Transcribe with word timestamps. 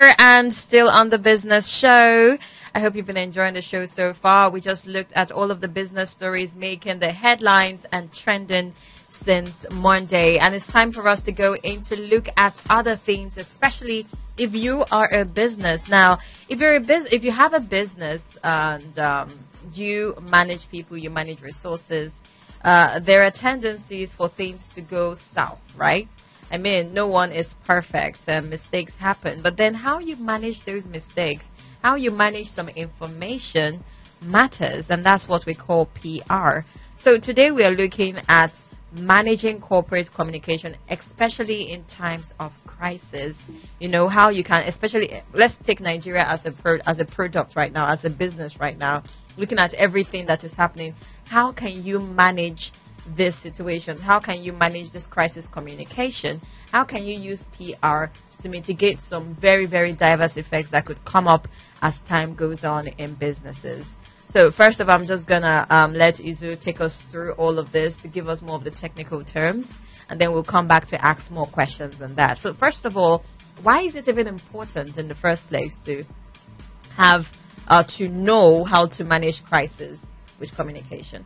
and 0.00 0.52
still 0.52 0.90
on 0.90 1.08
the 1.08 1.18
business 1.18 1.66
show. 1.68 2.36
I 2.74 2.80
hope 2.80 2.94
you've 2.94 3.06
been 3.06 3.16
enjoying 3.16 3.54
the 3.54 3.62
show 3.62 3.86
so 3.86 4.12
far. 4.12 4.50
We 4.50 4.60
just 4.60 4.86
looked 4.86 5.14
at 5.14 5.32
all 5.32 5.50
of 5.50 5.62
the 5.62 5.68
business 5.68 6.10
stories 6.10 6.54
making 6.54 6.98
the 6.98 7.12
headlines 7.12 7.86
and 7.90 8.12
trending 8.12 8.74
since 9.08 9.64
Monday. 9.72 10.36
And 10.36 10.54
it's 10.54 10.66
time 10.66 10.92
for 10.92 11.08
us 11.08 11.22
to 11.22 11.32
go 11.32 11.56
in 11.56 11.80
to 11.82 11.96
look 11.98 12.28
at 12.36 12.60
other 12.68 12.94
things, 12.94 13.38
especially 13.38 14.04
if 14.36 14.54
you 14.54 14.84
are 14.92 15.08
a 15.10 15.24
business. 15.24 15.88
Now, 15.88 16.18
if 16.50 16.60
you're 16.60 16.76
a 16.76 16.80
business, 16.80 17.14
if 17.14 17.24
you 17.24 17.32
have 17.32 17.54
a 17.54 17.60
business 17.60 18.36
and 18.44 18.98
um, 18.98 19.30
you 19.72 20.14
manage 20.30 20.70
people, 20.70 20.98
you 20.98 21.08
manage 21.08 21.40
resources, 21.40 22.14
uh, 22.62 22.98
there 22.98 23.22
are 23.22 23.30
tendencies 23.30 24.12
for 24.12 24.28
things 24.28 24.68
to 24.70 24.82
go 24.82 25.14
south, 25.14 25.62
right? 25.74 26.06
I 26.50 26.58
mean, 26.58 26.94
no 26.94 27.06
one 27.06 27.32
is 27.32 27.54
perfect 27.64 28.20
and 28.28 28.48
mistakes 28.48 28.96
happen. 28.96 29.42
But 29.42 29.56
then 29.56 29.74
how 29.74 29.98
you 29.98 30.16
manage 30.16 30.64
those 30.64 30.86
mistakes, 30.86 31.46
how 31.82 31.96
you 31.96 32.10
manage 32.10 32.48
some 32.48 32.68
information 32.70 33.82
matters. 34.20 34.90
And 34.90 35.04
that's 35.04 35.28
what 35.28 35.46
we 35.46 35.54
call 35.54 35.86
PR. 35.86 36.60
So 36.96 37.18
today 37.18 37.50
we 37.50 37.64
are 37.64 37.72
looking 37.72 38.18
at 38.28 38.52
managing 38.92 39.60
corporate 39.60 40.12
communication, 40.14 40.76
especially 40.88 41.70
in 41.70 41.84
times 41.84 42.32
of 42.40 42.52
crisis. 42.66 43.42
You 43.78 43.88
know, 43.88 44.08
how 44.08 44.28
you 44.28 44.44
can, 44.44 44.64
especially, 44.66 45.20
let's 45.32 45.58
take 45.58 45.80
Nigeria 45.80 46.24
as 46.24 46.46
a, 46.46 46.52
pro, 46.52 46.78
as 46.86 47.00
a 47.00 47.04
product 47.04 47.56
right 47.56 47.72
now, 47.72 47.88
as 47.88 48.04
a 48.04 48.10
business 48.10 48.58
right 48.58 48.78
now, 48.78 49.02
looking 49.36 49.58
at 49.58 49.74
everything 49.74 50.26
that 50.26 50.44
is 50.44 50.54
happening. 50.54 50.94
How 51.28 51.52
can 51.52 51.84
you 51.84 51.98
manage 51.98 52.72
this 53.14 53.36
situation? 53.36 53.98
How 53.98 54.18
can 54.18 54.42
you 54.42 54.52
manage 54.52 54.90
this 54.90 55.06
crisis 55.06 55.46
communication? 55.46 56.40
How 56.72 56.84
can 56.84 57.04
you 57.04 57.18
use 57.18 57.44
PR 57.56 58.06
to 58.42 58.48
mitigate 58.48 59.00
some 59.00 59.34
very, 59.34 59.66
very 59.66 59.92
diverse 59.92 60.36
effects 60.36 60.70
that 60.70 60.84
could 60.84 61.04
come 61.04 61.28
up 61.28 61.48
as 61.82 62.00
time 62.00 62.34
goes 62.34 62.64
on 62.64 62.88
in 62.88 63.14
businesses? 63.14 63.96
So, 64.28 64.50
first 64.50 64.80
of 64.80 64.88
all, 64.88 64.96
I'm 64.96 65.06
just 65.06 65.26
gonna 65.26 65.66
um, 65.70 65.94
let 65.94 66.16
Izu 66.16 66.60
take 66.60 66.80
us 66.80 67.00
through 67.02 67.32
all 67.32 67.58
of 67.58 67.72
this 67.72 67.96
to 67.98 68.08
give 68.08 68.28
us 68.28 68.42
more 68.42 68.56
of 68.56 68.64
the 68.64 68.70
technical 68.70 69.22
terms, 69.24 69.66
and 70.10 70.20
then 70.20 70.32
we'll 70.32 70.42
come 70.42 70.66
back 70.66 70.86
to 70.86 71.04
ask 71.04 71.30
more 71.30 71.46
questions 71.46 71.98
than 71.98 72.14
that. 72.16 72.38
So, 72.38 72.52
first 72.52 72.84
of 72.84 72.96
all, 72.96 73.24
why 73.62 73.82
is 73.82 73.94
it 73.94 74.08
even 74.08 74.26
important 74.26 74.98
in 74.98 75.08
the 75.08 75.14
first 75.14 75.48
place 75.48 75.78
to 75.80 76.04
have 76.96 77.34
uh, 77.68 77.82
to 77.84 78.08
know 78.08 78.64
how 78.64 78.86
to 78.86 79.04
manage 79.04 79.44
crisis 79.44 80.04
with 80.38 80.54
communication? 80.54 81.24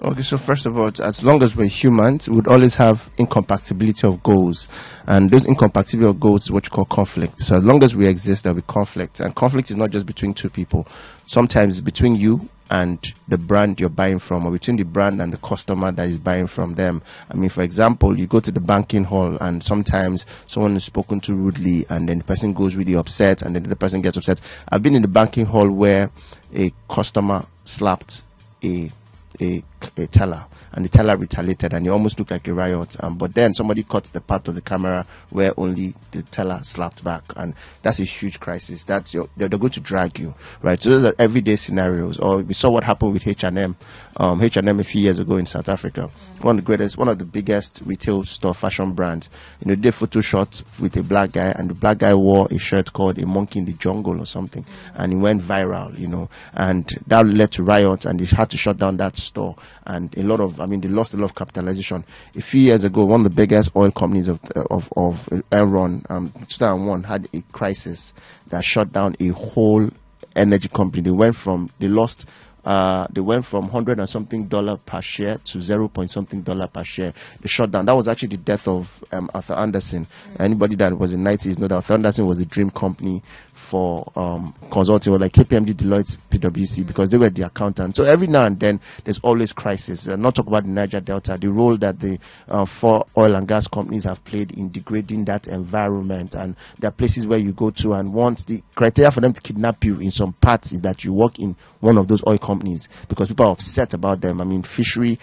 Okay, 0.00 0.22
so 0.22 0.38
first 0.38 0.64
of 0.64 0.78
all, 0.78 0.92
as 1.02 1.24
long 1.24 1.42
as 1.42 1.56
we're 1.56 1.66
humans, 1.66 2.28
we 2.28 2.36
would 2.36 2.46
always 2.46 2.76
have 2.76 3.10
incompatibility 3.18 4.06
of 4.06 4.22
goals. 4.22 4.68
And 5.08 5.28
those 5.28 5.44
incompatibility 5.44 6.08
of 6.08 6.20
goals 6.20 6.44
is 6.44 6.52
what 6.52 6.66
you 6.66 6.70
call 6.70 6.84
conflict. 6.84 7.40
So 7.40 7.56
as 7.56 7.64
long 7.64 7.82
as 7.82 7.96
we 7.96 8.06
exist, 8.06 8.44
there'll 8.44 8.54
be 8.54 8.62
conflict. 8.62 9.18
And 9.18 9.34
conflict 9.34 9.72
is 9.72 9.76
not 9.76 9.90
just 9.90 10.06
between 10.06 10.34
two 10.34 10.50
people. 10.50 10.86
Sometimes 11.26 11.80
between 11.80 12.14
you 12.14 12.48
and 12.70 13.12
the 13.26 13.38
brand 13.38 13.80
you're 13.80 13.88
buying 13.88 14.20
from, 14.20 14.46
or 14.46 14.52
between 14.52 14.76
the 14.76 14.84
brand 14.84 15.20
and 15.20 15.32
the 15.32 15.38
customer 15.38 15.90
that 15.90 16.06
is 16.06 16.16
buying 16.16 16.46
from 16.46 16.76
them. 16.76 17.02
I 17.28 17.34
mean, 17.34 17.50
for 17.50 17.62
example, 17.62 18.16
you 18.16 18.28
go 18.28 18.38
to 18.38 18.52
the 18.52 18.60
banking 18.60 19.02
hall 19.02 19.36
and 19.40 19.60
sometimes 19.64 20.26
someone 20.46 20.76
is 20.76 20.84
spoken 20.84 21.18
to 21.22 21.34
rudely 21.34 21.86
and 21.90 22.08
then 22.08 22.18
the 22.18 22.24
person 22.24 22.52
goes 22.52 22.76
really 22.76 22.94
upset 22.94 23.42
and 23.42 23.56
then 23.56 23.64
the 23.64 23.74
person 23.74 24.00
gets 24.00 24.16
upset. 24.16 24.40
I've 24.68 24.82
been 24.82 24.94
in 24.94 25.02
the 25.02 25.08
banking 25.08 25.46
hall 25.46 25.68
where 25.68 26.12
a 26.54 26.72
customer 26.88 27.46
slapped 27.64 28.22
a 28.62 28.90
a, 29.40 29.62
a 29.96 30.06
teller 30.06 30.46
and 30.72 30.84
the 30.84 30.88
teller 30.88 31.16
retaliated 31.16 31.72
and 31.72 31.86
it 31.86 31.90
almost 31.90 32.18
looked 32.18 32.30
like 32.30 32.46
a 32.48 32.54
riot. 32.54 32.96
Um, 33.00 33.16
but 33.16 33.34
then 33.34 33.54
somebody 33.54 33.82
cut 33.82 34.04
the 34.04 34.20
part 34.20 34.48
of 34.48 34.54
the 34.54 34.60
camera 34.60 35.06
where 35.30 35.52
only 35.56 35.94
the 36.12 36.22
teller 36.22 36.60
slapped 36.62 37.04
back, 37.04 37.22
and 37.36 37.54
that's 37.82 38.00
a 38.00 38.04
huge 38.04 38.40
crisis. 38.40 38.84
That's 38.84 39.14
your 39.14 39.28
they're, 39.36 39.48
they're 39.48 39.58
going 39.58 39.72
to 39.72 39.80
drag 39.80 40.18
you, 40.18 40.34
right? 40.62 40.80
So 40.80 40.90
those 40.90 41.04
are 41.04 41.14
everyday 41.18 41.56
scenarios. 41.56 42.18
Or 42.18 42.38
we 42.38 42.54
saw 42.54 42.70
what 42.70 42.84
happened 42.84 43.12
with 43.12 43.26
H 43.26 43.44
and 43.44 43.58
M, 43.58 43.76
um, 44.16 44.42
H 44.42 44.56
and 44.56 44.68
M 44.68 44.80
a 44.80 44.84
few 44.84 45.02
years 45.02 45.18
ago 45.18 45.36
in 45.36 45.46
South 45.46 45.68
Africa. 45.68 46.10
Mm. 46.38 46.44
One 46.44 46.58
of 46.58 46.64
the 46.64 46.66
greatest, 46.66 46.96
one 46.96 47.08
of 47.08 47.18
the 47.18 47.24
biggest 47.24 47.82
retail 47.84 48.24
store 48.24 48.54
fashion 48.54 48.92
brands. 48.92 49.28
You 49.60 49.68
know, 49.68 49.74
they 49.74 49.82
did 49.82 49.94
photo 49.94 50.20
shot 50.20 50.62
with 50.80 50.96
a 50.96 51.02
black 51.02 51.32
guy, 51.32 51.48
and 51.56 51.70
the 51.70 51.74
black 51.74 51.98
guy 51.98 52.14
wore 52.14 52.48
a 52.50 52.58
shirt 52.58 52.92
called 52.92 53.18
"A 53.18 53.26
Monkey 53.26 53.58
in 53.58 53.64
the 53.64 53.74
Jungle" 53.74 54.20
or 54.20 54.26
something, 54.26 54.64
mm. 54.64 54.68
and 54.94 55.12
it 55.12 55.16
went 55.16 55.42
viral. 55.42 55.98
You 55.98 56.08
know, 56.08 56.30
and 56.54 56.86
that 57.06 57.26
led 57.26 57.52
to 57.52 57.62
riots, 57.62 58.06
and 58.06 58.18
they 58.20 58.24
had 58.24 58.50
to 58.50 58.56
shut 58.56 58.78
down 58.78 58.96
that 58.98 59.16
store. 59.16 59.56
And 59.86 60.16
a 60.18 60.22
lot 60.22 60.40
of, 60.40 60.57
I 60.60 60.66
mean, 60.66 60.80
they 60.80 60.88
lost 60.88 61.14
a 61.14 61.16
lot 61.16 61.24
of 61.24 61.34
capitalization. 61.34 62.04
A 62.36 62.40
few 62.40 62.60
years 62.60 62.84
ago, 62.84 63.04
one 63.04 63.20
of 63.20 63.24
the 63.24 63.34
biggest 63.34 63.70
oil 63.76 63.90
companies 63.90 64.28
of 64.28 64.40
of 64.70 64.92
of 64.96 65.26
Enron, 65.50 66.08
um, 66.10 66.32
2001, 66.48 67.04
had 67.04 67.28
a 67.32 67.42
crisis 67.52 68.12
that 68.48 68.64
shut 68.64 68.92
down 68.92 69.16
a 69.20 69.28
whole 69.28 69.88
energy 70.36 70.68
company. 70.68 71.02
They 71.02 71.10
went 71.10 71.36
from 71.36 71.70
they 71.78 71.88
lost 71.88 72.26
uh, 72.64 73.06
they 73.10 73.20
went 73.22 73.46
from 73.46 73.68
hundred 73.68 73.98
and 73.98 74.08
something 74.08 74.46
dollar 74.46 74.76
per 74.76 75.00
share 75.00 75.38
to 75.38 75.62
zero 75.62 75.88
point 75.88 76.10
something 76.10 76.42
dollar 76.42 76.66
per 76.66 76.84
share. 76.84 77.14
The 77.40 77.48
shutdown 77.48 77.86
that 77.86 77.92
was 77.92 78.08
actually 78.08 78.28
the 78.28 78.36
death 78.36 78.68
of 78.68 79.02
um, 79.12 79.30
Arthur 79.32 79.54
Andersen. 79.54 80.04
Mm-hmm. 80.04 80.42
Anybody 80.42 80.74
that 80.76 80.98
was 80.98 81.14
in 81.14 81.22
nineties 81.22 81.58
know 81.58 81.68
that 81.68 81.76
Arthur 81.76 81.94
Andersen 81.94 82.26
was 82.26 82.40
a 82.40 82.44
dream 82.44 82.70
company 82.70 83.22
for 83.68 84.10
um, 84.16 84.54
consulting, 84.70 85.12
like 85.18 85.32
KPMG, 85.32 85.74
Deloitte, 85.74 86.16
PwC, 86.30 86.86
because 86.86 87.10
they 87.10 87.18
were 87.18 87.28
the 87.28 87.42
accountant. 87.42 87.96
So 87.96 88.04
every 88.04 88.26
now 88.26 88.46
and 88.46 88.58
then, 88.58 88.80
there's 89.04 89.18
always 89.18 89.52
crisis. 89.52 90.08
Uh, 90.08 90.16
not 90.16 90.34
talk 90.34 90.46
about 90.46 90.62
the 90.62 90.70
Niger 90.70 91.00
Delta, 91.00 91.36
the 91.38 91.48
role 91.50 91.76
that 91.76 92.00
the 92.00 92.18
uh, 92.48 92.64
four 92.64 93.04
oil 93.18 93.34
and 93.34 93.46
gas 93.46 93.68
companies 93.68 94.04
have 94.04 94.24
played 94.24 94.52
in 94.52 94.70
degrading 94.70 95.26
that 95.26 95.48
environment. 95.48 96.34
And 96.34 96.56
there 96.78 96.88
are 96.88 96.92
places 96.92 97.26
where 97.26 97.38
you 97.38 97.52
go 97.52 97.68
to, 97.70 97.92
and 97.92 98.14
once 98.14 98.44
the 98.44 98.62
criteria 98.74 99.10
for 99.10 99.20
them 99.20 99.34
to 99.34 99.40
kidnap 99.42 99.84
you 99.84 100.00
in 100.00 100.10
some 100.10 100.32
parts 100.32 100.72
is 100.72 100.80
that 100.80 101.04
you 101.04 101.12
work 101.12 101.38
in 101.38 101.54
one 101.80 101.98
of 101.98 102.08
those 102.08 102.26
oil 102.26 102.38
companies 102.38 102.88
because 103.08 103.28
people 103.28 103.46
are 103.46 103.52
upset 103.52 103.92
about 103.92 104.22
them. 104.22 104.40
I 104.40 104.44
mean, 104.44 104.62
fishery. 104.62 105.18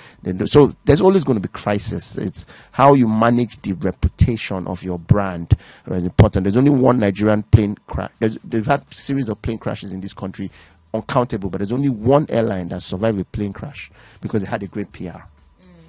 So 0.46 0.76
there's 0.86 1.02
always 1.02 1.24
going 1.24 1.42
to 1.42 1.48
be 1.48 1.52
crisis. 1.52 2.16
It's 2.18 2.46
how 2.72 2.94
you 2.94 3.08
manage 3.08 3.60
the 3.64 3.74
reputation 3.74 4.68
of 4.68 4.84
your 4.84 5.00
brand 5.00 5.58
is 5.88 6.06
important. 6.06 6.44
There's 6.44 6.58
only 6.58 6.70
one 6.72 7.00
Nigerian 7.00 7.42
plane 7.44 7.76
crash 7.88 8.12
they've 8.44 8.66
had 8.66 8.84
series 8.94 9.30
of 9.30 9.42
plane 9.42 9.58
crashes 9.58 9.94
in 9.94 10.02
this 10.02 10.14
country, 10.14 10.52
uncountable. 10.94 11.50
But 11.50 11.60
there's 11.60 11.72
only 11.72 11.90
one 11.90 12.26
airline 12.30 12.70
that 12.70 12.82
survived 12.82 13.20
a 13.20 13.26
plane 13.26 13.54
crash 13.54 13.92
because 14.22 14.42
they 14.42 14.48
had 14.50 14.64
a 14.64 14.68
great 14.68 14.92
PR. 14.92 15.02
Mm. 15.02 15.24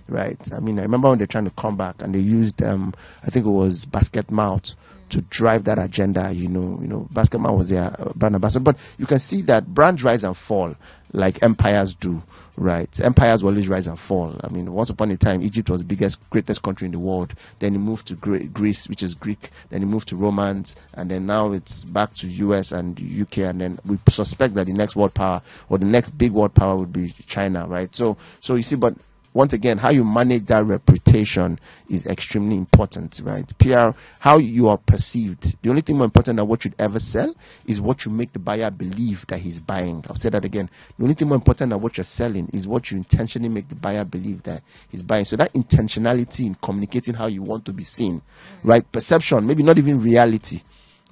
Right. 0.09 0.53
I 0.53 0.61
mean, 0.61 0.79
I 0.79 0.83
remember 0.83 1.09
when 1.09 1.19
they're 1.19 1.27
trying 1.27 1.45
to 1.45 1.51
come 1.51 1.77
back 1.77 1.97
and 2.01 2.15
they 2.15 2.21
used, 2.21 2.63
um, 2.63 2.95
I 3.25 3.31
think 3.31 3.47
it 3.47 3.51
was 3.51 3.87
Basketmouth 3.87 4.75
to 5.11 5.23
drive 5.23 5.65
that 5.65 5.79
agenda. 5.79 6.33
You 6.33 6.49
know, 6.49 6.79
you 6.81 6.89
know, 6.89 7.09
Basketmouth 7.13 7.57
was 7.57 7.71
their 7.71 7.91
brand 8.15 8.35
ambassador, 8.35 8.63
but 8.63 8.77
you 8.99 9.07
can 9.07 9.19
see 9.19 9.43
that 9.43 9.67
brands 9.67 10.03
rise 10.05 10.25
and 10.25 10.37
fall 10.37 10.75
like 11.13 11.43
empires 11.43 11.95
do, 11.95 12.23
right? 12.57 13.01
Empires 13.01 13.43
will 13.43 13.51
always 13.51 13.69
rise 13.69 13.87
and 13.87 13.99
fall. 13.99 14.35
I 14.43 14.49
mean, 14.49 14.73
once 14.73 14.91
upon 14.91 15.11
a 15.11 15.17
time, 15.17 15.43
Egypt 15.43 15.71
was 15.71 15.81
the 15.81 15.87
biggest, 15.87 16.19
greatest 16.31 16.63
country 16.63 16.87
in 16.87 16.93
the 16.93 16.99
world. 16.99 17.33
Then 17.59 17.75
it 17.75 17.79
moved 17.79 18.09
to 18.09 18.15
Greece, 18.15 18.89
which 18.89 19.03
is 19.03 19.15
Greek. 19.15 19.51
Then 19.71 19.83
it 19.83 19.87
moved 19.87 20.09
to 20.09 20.17
Romans, 20.17 20.77
and 20.95 21.11
then 21.11 21.27
now 21.27 21.53
it's 21.53 21.85
back 21.85 22.15
to 22.15 22.29
US 22.29 22.73
and 22.73 23.01
UK. 23.01 23.39
And 23.39 23.61
then 23.61 23.79
we 23.87 23.99
suspect 24.09 24.55
that 24.55 24.67
the 24.67 24.73
next 24.73 24.95
world 24.95 25.15
power 25.15 25.41
or 25.69 25.79
the 25.79 25.87
next 25.87 26.11
big 26.19 26.33
world 26.33 26.55
power 26.55 26.77
would 26.77 26.93
be 26.93 27.15
China, 27.27 27.67
right? 27.67 27.95
So, 27.95 28.17
so 28.41 28.55
you 28.55 28.63
see, 28.63 28.77
but 28.77 28.95
once 29.37 29.53
again, 29.53 29.77
how 29.77 29.91
you 29.91 30.03
manage 30.03 30.47
that 30.47 30.65
reputation 30.65 31.59
is 31.91 32.07
extremely 32.07 32.57
important, 32.57 33.21
right? 33.23 33.53
PR, 33.59 33.91
how 34.19 34.39
you 34.39 34.67
are 34.67 34.79
perceived. 34.79 35.55
The 35.61 35.69
only 35.69 35.83
thing 35.83 35.99
more 35.99 36.07
important 36.07 36.39
than 36.39 36.49
what 36.49 36.65
you'd 36.65 36.75
ever 36.79 36.99
sell 36.99 37.35
is 37.67 37.79
what 37.79 38.07
you 38.07 38.11
make 38.11 38.33
the 38.33 38.39
buyer 38.39 38.71
believe 38.71 39.27
that 39.27 39.37
he's 39.37 39.61
buying. 39.61 40.03
I'll 40.09 40.17
say 40.17 40.31
that 40.31 40.47
again. 40.47 40.71
The 40.97 41.03
only 41.03 41.15
thing 41.15 41.29
more 41.29 41.35
important 41.35 41.69
than 41.69 41.83
what 41.83 41.99
you're 41.99 42.05
selling 42.05 42.49
is 42.55 42.67
what 42.67 42.91
you 42.91 42.97
intentionally 42.97 43.51
make 43.51 43.69
the 43.69 43.75
buyer 43.75 44.07
believe 44.07 44.43
that 44.45 44.63
he's 44.89 45.03
buying. 45.03 45.27
So 45.27 45.37
that 45.37 45.53
intentionality 45.53 46.47
in 46.47 46.55
communicating 46.63 47.13
how 47.13 47.27
you 47.27 47.43
want 47.43 47.67
to 47.67 47.75
be 47.75 47.85
seen, 47.85 48.23
right? 48.65 48.91
Perception, 48.91 49.47
maybe 49.47 49.63
not 49.63 49.77
even 49.77 50.01
reality 50.01 50.63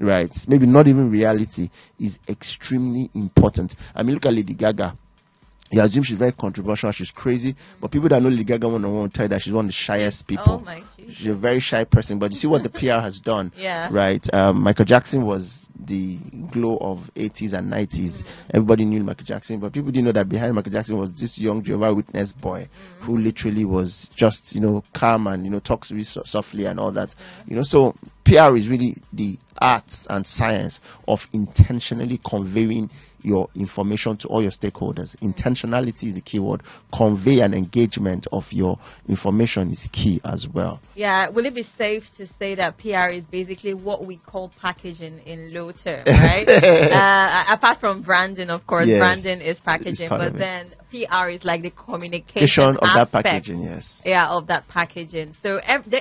right? 0.01 0.45
Maybe 0.49 0.67
not 0.67 0.89
even 0.89 1.09
reality 1.09 1.71
is 2.01 2.19
extremely 2.29 3.11
important. 3.15 3.77
I 3.95 4.03
mean, 4.03 4.15
look 4.15 4.27
at 4.27 4.35
Lady 4.35 4.53
Gaga 4.55 4.97
you 5.71 5.81
assume 5.81 6.03
she's 6.03 6.17
very 6.17 6.33
controversial, 6.33 6.93
she's 6.93 7.11
crazy, 7.11 7.57
but 7.81 7.91
people 7.91 8.09
that 8.09 8.23
know 8.23 8.29
Lady 8.29 8.45
Gaga 8.45 8.69
one 8.69 8.85
on 8.85 8.95
one 8.95 9.11
tell 9.11 9.25
you 9.25 9.29
that 9.29 9.43
she's 9.43 9.53
one 9.53 9.65
of 9.65 9.69
the 9.69 9.73
shyest 9.73 10.27
people. 10.27 10.45
Oh 10.47 10.59
my 10.61 10.83
she's 11.13 11.27
a 11.27 11.35
very 11.35 11.61
shy 11.61 11.85
person, 11.85 12.19
but 12.19 12.31
you 12.31 12.37
see 12.37 12.47
what 12.47 12.63
the 12.63 12.69
PR 12.71 13.01
has 13.01 13.19
done, 13.21 13.53
yeah. 13.57 13.89
right? 13.91 14.33
Um, 14.35 14.63
Michael 14.63 14.85
Jackson 14.85 15.25
was 15.25 15.71
the 15.79 16.17
glow 16.51 16.79
of 16.81 17.11
80s 17.15 17.53
and 17.53 17.73
90s. 17.73 18.23
Mm. 18.23 18.25
Everybody 18.55 18.85
knew 18.85 19.03
Michael 19.03 19.27
Jackson, 19.27 19.61
but 19.61 19.73
people 19.73 19.91
didn't 19.91 20.07
know 20.07 20.13
that 20.13 20.29
behind 20.29 20.55
Michael 20.55 20.73
Jackson 20.73 20.99
was 20.99 21.13
this 21.13 21.39
young 21.39 21.63
Jehovah 21.63 21.95
Witness 21.95 22.33
boy 22.33 22.63
mm. 22.63 23.05
who 23.05 23.17
literally 23.17 23.65
was 23.65 24.09
just, 24.15 24.55
you 24.55 24.61
know, 24.61 24.83
calm 24.93 25.27
and, 25.27 25.45
you 25.45 25.51
know, 25.51 25.61
talks 25.61 25.91
really 25.91 26.05
so- 26.05 26.23
softly 26.25 26.67
and 26.67 26.79
all 26.79 26.93
that. 26.93 27.15
You 27.47 27.57
know, 27.57 27.63
so 27.63 27.95
PR 28.25 28.57
is 28.57 28.69
really 28.69 28.97
the 29.13 29.39
arts 29.59 30.07
and 30.09 30.27
science 30.27 30.81
of 31.07 31.29
intentionally 31.33 32.19
conveying 32.25 32.91
your 33.25 33.49
information 33.55 34.17
to 34.19 34.29
all 34.29 34.43
your 34.43 34.51
stakeholders. 34.51 35.17
Intentionality 35.17 36.05
is 36.05 36.15
the 36.15 36.21
key 36.21 36.39
word. 36.39 36.63
Convey 36.93 37.41
an 37.41 37.55
engagement 37.55 38.27
of 38.33 38.53
your 38.53 38.79
information 39.09 39.71
is 39.71 39.89
key 39.93 40.21
as 40.25 40.47
well. 40.49 40.81
Yeah, 40.95 41.29
will 41.31 41.47
it 41.47 41.55
be 41.55 41.63
safe 41.63 42.13
to 42.17 42.27
say 42.27 42.55
that 42.55 42.77
PR 42.79 43.09
is 43.09 43.27
basically 43.27 43.75
what 43.75 44.05
we 44.05 44.17
call 44.17 44.51
packaging 44.61 45.21
in 45.21 45.53
low 45.53 45.73
term, 45.73 46.03
right? 46.07 46.49
uh, 46.49 47.45
apart 47.49 47.79
from 47.79 48.03
branding, 48.03 48.51
of 48.51 48.67
course, 48.67 48.87
Yes, 48.87 48.99
branding 48.99 49.47
is 49.47 49.61
packaging, 49.61 50.09
but 50.09 50.37
then 50.37 50.67
PR 50.95 51.29
is 51.29 51.45
like 51.45 51.63
the 51.63 51.71
communication 51.71 52.77
of 52.77 52.81
that 52.81 52.97
aspect. 52.97 53.27
packaging, 53.27 53.65
yes. 53.65 54.03
Yeah, 54.07 54.29
of 54.29 54.47
that 54.47 54.69
packaging. 54.69 55.33
So 55.33 55.61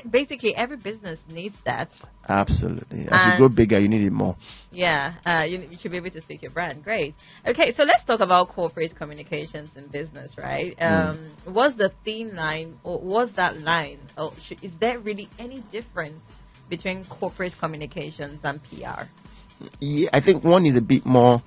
basically, 0.10 0.56
every 0.56 0.78
business 0.78 1.24
needs 1.30 1.60
that. 1.62 1.90
Absolutely. 2.30 3.07
As 3.10 3.25
you 3.25 3.31
And- 3.31 3.38
grow 3.38 3.50
bigger, 3.50 3.80
you 3.80 3.88
need 3.88 4.04
it 4.04 4.12
more. 4.12 4.36
Yeah, 4.72 5.13
uh, 5.25 5.45
you, 5.48 5.68
you 5.72 5.78
should 5.78 5.92
be 5.92 5.98
able 5.98 6.12
to 6.12 6.22
speak 6.22 6.44
your 6.44 6.51
brand. 6.51 6.84
Great. 6.84 7.16
Okay, 7.45 7.72
so 7.72 7.84
let's 7.84 8.04
talk 8.04 8.19
about 8.19 8.50
corporate 8.50 8.95
communications 8.95 9.75
in 9.75 9.88
business, 9.88 10.38
right? 10.38 10.80
Um, 10.81 11.18
what's 11.45 11.75
the 11.75 11.90
thin 12.06 12.36
line, 12.36 12.78
or 12.84 13.00
what's 13.00 13.34
that 13.34 13.62
line? 13.62 14.00
Or 14.18 14.31
should, 14.42 14.63
is 14.63 14.78
there 14.78 15.00
really 15.00 15.28
any 15.40 15.62
difference 15.72 16.24
between 16.69 17.04
corporate 17.06 17.57
communications 17.60 18.45
and 18.45 18.62
PR? 18.63 19.04
Yeah, 19.80 20.10
I 20.13 20.19
think 20.19 20.44
one 20.44 20.66
is 20.66 20.75
a 20.75 20.81
bit 20.81 21.06
more. 21.06 21.42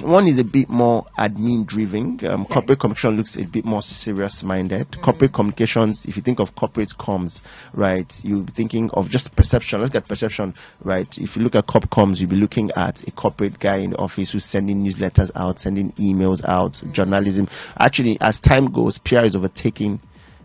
One 0.00 0.26
is 0.26 0.38
a 0.38 0.44
bit 0.44 0.68
more 0.68 1.06
admin 1.18 1.66
driven. 1.66 2.18
Um. 2.26 2.44
Corporate 2.46 2.78
communication 2.78 3.16
looks 3.16 3.36
a 3.36 3.44
bit 3.44 3.64
more 3.64 3.82
serious 3.82 4.42
minded. 4.42 5.00
Corporate 5.00 5.32
communications, 5.32 6.06
if 6.06 6.16
you 6.16 6.22
think 6.22 6.40
of 6.40 6.54
corporate 6.54 6.90
comms, 6.90 7.42
right, 7.72 8.20
you'll 8.24 8.42
be 8.42 8.52
thinking 8.52 8.90
of 8.92 9.10
just 9.10 9.34
perception. 9.36 9.80
Let's 9.80 9.92
get 9.92 10.08
perception, 10.08 10.54
right? 10.82 11.16
If 11.18 11.36
you 11.36 11.42
look 11.42 11.54
at 11.54 11.66
corp 11.66 11.90
comms, 11.90 12.20
you'll 12.20 12.30
be 12.30 12.36
looking 12.36 12.70
at 12.76 13.06
a 13.06 13.10
corporate 13.12 13.58
guy 13.58 13.76
in 13.76 13.90
the 13.90 13.98
office 13.98 14.32
who's 14.32 14.44
sending 14.44 14.84
newsletters 14.84 15.30
out, 15.34 15.58
sending 15.58 15.92
emails 15.92 16.44
out, 16.44 16.82
journalism. 16.92 17.48
Actually, 17.78 18.18
as 18.20 18.40
time 18.40 18.66
goes, 18.66 18.98
PR 18.98 19.18
is 19.20 19.36
overtaking 19.36 20.00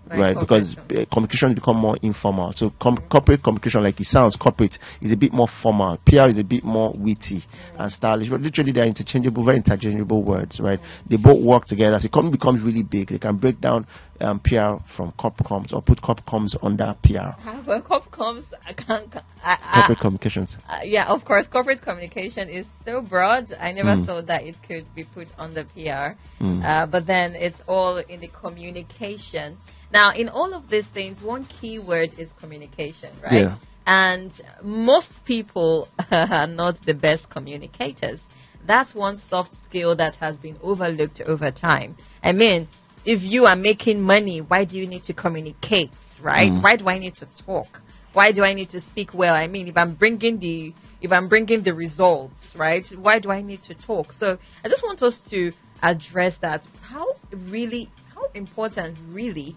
Right, 0.09 0.19
right? 0.19 0.39
Because 0.39 0.77
uh, 0.77 1.05
communication 1.11 1.53
become 1.53 1.77
more 1.77 1.97
informal. 2.01 2.51
So 2.53 2.71
com- 2.79 2.97
corporate 2.97 3.43
communication, 3.43 3.83
like 3.83 3.99
it 3.99 4.05
sounds 4.05 4.35
corporate, 4.35 4.77
is 5.01 5.11
a 5.11 5.17
bit 5.17 5.33
more 5.33 5.47
formal. 5.47 5.97
PR 6.05 6.27
is 6.27 6.37
a 6.37 6.43
bit 6.43 6.63
more 6.63 6.93
witty 6.93 7.43
and 7.77 7.91
stylish. 7.91 8.29
But 8.29 8.41
literally, 8.41 8.71
they're 8.71 8.85
interchangeable, 8.85 9.43
very 9.43 9.57
interchangeable 9.57 10.23
words, 10.23 10.59
right? 10.59 10.79
They 11.07 11.17
both 11.17 11.41
work 11.41 11.65
together. 11.65 11.95
As 11.95 12.05
a 12.05 12.09
company 12.09 12.31
becomes 12.31 12.61
really 12.61 12.83
big, 12.83 13.09
they 13.09 13.19
can 13.19 13.35
break 13.37 13.59
down 13.61 13.85
um, 14.19 14.39
PR 14.39 14.75
from 14.85 15.11
corp 15.11 15.37
comms 15.37 15.73
or 15.73 15.81
put 15.81 16.01
corp 16.01 16.25
comms 16.25 16.55
under 16.63 16.95
PR. 17.03 17.39
Well, 17.65 17.81
corp 17.89 18.09
comms, 18.11 18.45
I 18.65 18.73
can't. 18.73 19.15
I, 19.43 19.57
I, 19.63 19.73
Corporate 19.75 19.99
communications. 19.99 20.57
Uh, 20.67 20.79
yeah, 20.83 21.07
of 21.07 21.23
course, 21.25 21.47
corporate 21.47 21.81
communication 21.81 22.49
is 22.49 22.67
so 22.85 23.01
broad. 23.01 23.53
I 23.59 23.71
never 23.73 23.95
thought 24.03 24.25
that 24.27 24.43
it 24.45 24.55
could 24.63 24.85
be 24.95 25.03
put 25.03 25.27
under 25.37 25.63
PR. 25.65 26.15
Uh, 26.41 26.85
but 26.85 27.05
then 27.05 27.35
it's 27.35 27.61
all 27.67 27.97
in 27.97 28.19
the 28.21 28.27
communication. 28.27 29.57
Now, 29.91 30.11
in 30.11 30.29
all 30.29 30.53
of 30.53 30.69
these 30.69 30.89
things, 30.89 31.21
one 31.21 31.45
key 31.45 31.79
word 31.79 32.11
is 32.17 32.33
communication, 32.33 33.09
right? 33.23 33.43
Yeah. 33.43 33.55
And 33.85 34.39
most 34.61 35.23
people 35.25 35.87
are 36.11 36.47
not 36.47 36.81
the 36.81 36.93
best 36.93 37.29
communicators. 37.29 38.23
That's 38.65 38.93
one 38.93 39.15
soft 39.15 39.53
skill 39.53 39.95
that 39.95 40.17
has 40.17 40.35
been 40.35 40.57
overlooked 40.61 41.21
over 41.21 41.51
time. 41.51 41.95
I 42.21 42.33
mean, 42.33 42.67
if 43.05 43.23
you 43.23 43.45
are 43.45 43.55
making 43.55 44.01
money, 44.01 44.41
why 44.41 44.65
do 44.65 44.77
you 44.77 44.85
need 44.85 45.05
to 45.05 45.13
communicate, 45.13 45.91
right? 46.21 46.51
Mm. 46.51 46.61
Why 46.61 46.75
do 46.75 46.89
I 46.89 46.97
need 46.97 47.15
to 47.15 47.25
talk? 47.45 47.81
Why 48.11 48.33
do 48.33 48.43
I 48.43 48.53
need 48.53 48.69
to 48.71 48.81
speak 48.81 49.13
well? 49.13 49.33
I 49.33 49.47
mean, 49.47 49.69
if 49.69 49.77
I'm 49.77 49.93
bringing 49.93 50.39
the 50.39 50.73
if 50.99 51.13
I'm 51.13 51.27
bringing 51.27 51.61
the 51.61 51.73
results, 51.73 52.55
right? 52.55 52.85
Why 52.97 53.19
do 53.19 53.31
I 53.31 53.41
need 53.41 53.61
to 53.63 53.75
talk? 53.75 54.11
So 54.11 54.37
I 54.65 54.67
just 54.67 54.83
want 54.83 55.01
us 55.03 55.19
to 55.29 55.53
address 55.83 56.37
that. 56.37 56.65
How 56.81 57.13
really, 57.31 57.89
how 58.15 58.25
important 58.33 58.97
really 59.11 59.55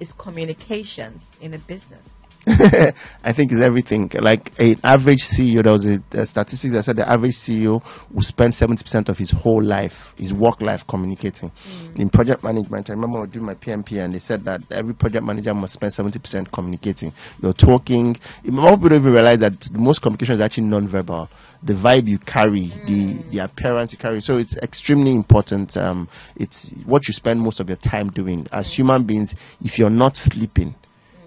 is 0.00 0.12
communications 0.12 1.30
in 1.40 1.54
a 1.54 1.58
business? 1.58 2.17
I 3.24 3.32
think 3.32 3.52
it's 3.52 3.60
everything. 3.60 4.10
Like 4.14 4.52
an 4.58 4.76
average 4.82 5.22
CEO, 5.22 5.62
there 5.62 5.72
was 5.72 5.86
a, 5.86 6.02
a 6.12 6.24
statistic 6.24 6.72
that 6.72 6.84
said 6.84 6.96
the 6.96 7.06
average 7.06 7.34
CEO 7.34 7.82
will 8.10 8.22
spend 8.22 8.52
70% 8.54 9.10
of 9.10 9.18
his 9.18 9.32
whole 9.32 9.62
life, 9.62 10.14
his 10.16 10.32
work 10.32 10.62
life, 10.62 10.86
communicating. 10.86 11.52
In 11.96 12.08
project 12.08 12.42
management, 12.42 12.88
I 12.88 12.94
remember 12.94 13.18
I 13.18 13.20
was 13.22 13.30
doing 13.30 13.44
my 13.44 13.54
PMP 13.54 14.02
and 14.02 14.14
they 14.14 14.18
said 14.18 14.44
that 14.44 14.62
every 14.70 14.94
project 14.94 15.26
manager 15.26 15.52
must 15.52 15.74
spend 15.74 15.92
70% 15.92 16.50
communicating. 16.50 17.12
You're 17.42 17.52
talking. 17.52 18.16
Most 18.44 18.76
people 18.76 18.88
don't 18.90 19.00
even 19.00 19.12
realize 19.12 19.40
that 19.40 19.60
the 19.60 19.78
most 19.78 20.00
communication 20.00 20.36
is 20.36 20.40
actually 20.40 20.64
non-verbal. 20.68 21.28
The 21.62 21.74
vibe 21.74 22.06
you 22.06 22.18
carry, 22.18 22.72
the, 22.86 23.14
the 23.30 23.38
appearance 23.40 23.92
you 23.92 23.98
carry. 23.98 24.22
So 24.22 24.38
it's 24.38 24.56
extremely 24.58 25.12
important. 25.12 25.76
Um, 25.76 26.08
it's 26.36 26.70
what 26.86 27.08
you 27.08 27.14
spend 27.14 27.40
most 27.42 27.60
of 27.60 27.68
your 27.68 27.76
time 27.76 28.08
doing. 28.10 28.46
As 28.52 28.72
human 28.72 29.02
beings, 29.02 29.34
if 29.62 29.78
you're 29.78 29.90
not 29.90 30.16
sleeping, 30.16 30.74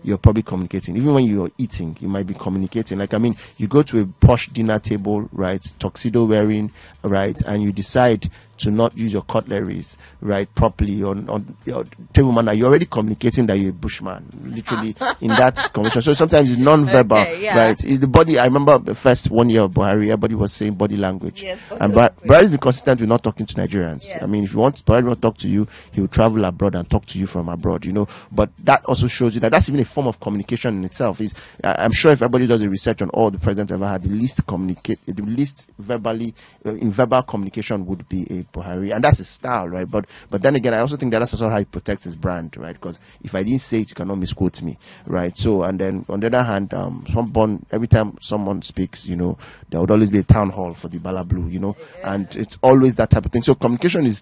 you're 0.04 0.18
probably 0.18 0.44
communicating. 0.44 0.98
Even 0.98 1.14
when 1.14 1.26
you're 1.26 1.52
eating, 1.58 1.98
you 2.00 2.08
might 2.08 2.28
be 2.28 2.34
communicating. 2.34 2.98
Like, 2.98 3.14
I 3.14 3.18
mean, 3.18 3.36
you 3.58 3.68
go 3.68 3.84
to 3.84 4.02
a 4.02 4.06
posh 4.26 4.48
dinner 4.50 4.80
table, 4.80 5.30
right? 5.32 5.62
Tuxedo 5.80 6.26
wearing, 6.26 6.72
right? 7.04 7.40
And 7.42 7.64
you 7.64 7.72
decide 7.72 8.30
to 8.64 8.72
not 8.72 8.98
use 8.98 9.14
your 9.14 9.22
cutleries, 9.24 9.98
right? 10.22 10.54
Properly 10.56 11.04
on, 11.04 11.30
on 11.30 11.56
your 11.66 11.86
table 12.14 12.32
manner. 12.32 12.54
You're 12.54 12.68
already 12.70 12.86
communicating 12.86 13.46
that 13.48 13.58
you're 13.58 13.70
a 13.70 13.74
bushman, 13.74 14.26
literally 14.44 14.96
in 15.22 15.30
that 15.30 15.56
conversation. 15.74 16.02
So 16.02 16.14
sometimes 16.14 16.50
it's 16.52 16.60
non-verbal, 16.60 17.18
Okay, 17.18 17.44
yeah. 17.44 17.58
right? 17.58 17.84
It's 17.84 17.98
the 18.00 18.08
body. 18.08 18.38
I 18.40 18.46
remember 18.46 18.78
the 18.78 18.96
first 18.96 19.30
one 19.32 19.50
year 19.50 19.62
of 19.62 19.72
Buhari, 19.72 20.04
everybody 20.06 20.36
was 20.36 20.54
saying 20.54 20.74
body 20.76 20.98
language. 20.98 21.44
Yes, 21.44 21.60
body 21.70 21.82
and 21.84 21.94
Buhari. 21.94 22.12
Buhari's 22.26 22.58
consistent 22.58 23.00
with 23.02 23.10
not 23.10 23.24
talking 23.24 23.46
to 23.46 23.54
Nigerians. 23.56 24.06
Yes. 24.06 24.22
I 24.22 24.26
mean, 24.26 24.44
if 24.44 24.54
you 24.54 24.60
want 24.60 24.84
Buhari 24.86 25.14
to 25.14 25.20
talk 25.20 25.38
to 25.40 25.50
you, 25.50 25.68
he 25.92 26.02
will 26.02 26.08
travel 26.08 26.44
abroad 26.46 26.76
and 26.76 26.90
talk 26.90 27.06
to 27.08 27.20
you 27.20 27.28
from 27.28 27.50
abroad, 27.50 27.86
you 27.86 27.92
know. 27.92 28.08
But 28.32 28.50
that 28.60 28.86
also 28.86 29.08
shows 29.08 29.34
you 29.36 29.40
that 29.42 29.52
that's 29.52 29.68
even 29.70 29.82
a 29.82 29.86
form 29.86 30.08
of 30.08 30.20
communication 30.20 30.78
in 30.78 30.86
itself. 30.86 31.22
Is 31.22 31.34
I'm 31.64 31.92
sure 31.92 32.12
if 32.12 32.22
everybody 32.22 32.48
does 32.48 32.62
a 32.62 32.70
research 32.70 33.02
on 33.02 33.10
all 33.12 33.32
the 33.32 33.40
presidents 33.40 33.72
ever 33.72 33.88
had, 33.88 34.04
the 34.04 34.10
least 34.10 34.46
communicate, 34.48 35.00
the 35.06 35.22
least 35.24 35.68
verbally 35.80 36.34
uh, 36.66 36.76
in 36.76 36.92
verbal 36.92 37.22
communication 37.24 37.86
would 37.86 38.08
be 38.10 38.26
a 38.30 38.44
Buhari, 38.52 38.94
and 38.94 39.04
that's 39.04 39.20
his 39.20 39.28
style, 39.28 39.68
right? 39.68 39.90
But 39.90 40.06
but 40.30 40.42
then 40.42 40.56
again, 40.56 40.74
I 40.74 40.80
also 40.80 40.98
think 40.98 41.12
that 41.12 41.20
that's 41.20 41.34
also 41.34 41.50
how 41.50 41.60
he 41.60 41.66
protects 41.66 42.04
his 42.04 42.16
brand, 42.16 42.56
right? 42.58 42.74
Because 42.74 43.00
if 43.24 43.36
I 43.36 43.44
didn't 43.44 43.62
say 43.62 43.82
it, 43.82 43.90
you 43.90 43.96
cannot 43.96 44.18
misquote 44.18 44.62
me, 44.62 44.78
right? 45.06 45.38
So 45.38 45.64
and 45.64 45.80
then 45.80 46.06
on 46.10 46.20
the 46.20 46.28
other 46.28 46.44
hand, 46.44 46.74
um, 46.74 47.06
someone 47.14 47.66
every 47.72 47.88
time 47.88 48.18
someone 48.22 48.62
speaks, 48.62 49.08
you 49.08 49.16
know, 49.16 49.38
there 49.70 49.80
would 49.80 49.92
always 49.92 50.10
be 50.10 50.20
a 50.20 50.24
town 50.24 50.50
hall 50.50 50.74
for 50.74 50.88
the 50.88 51.00
Bala 51.00 51.24
Blue, 51.24 51.48
you 51.48 51.60
know, 51.60 51.76
and 52.04 52.34
it's 52.36 52.58
always 52.62 52.96
that 52.96 53.10
type 53.10 53.26
of 53.26 53.32
thing. 53.32 53.44
So 53.44 53.56
communication 53.56 54.06
is 54.06 54.22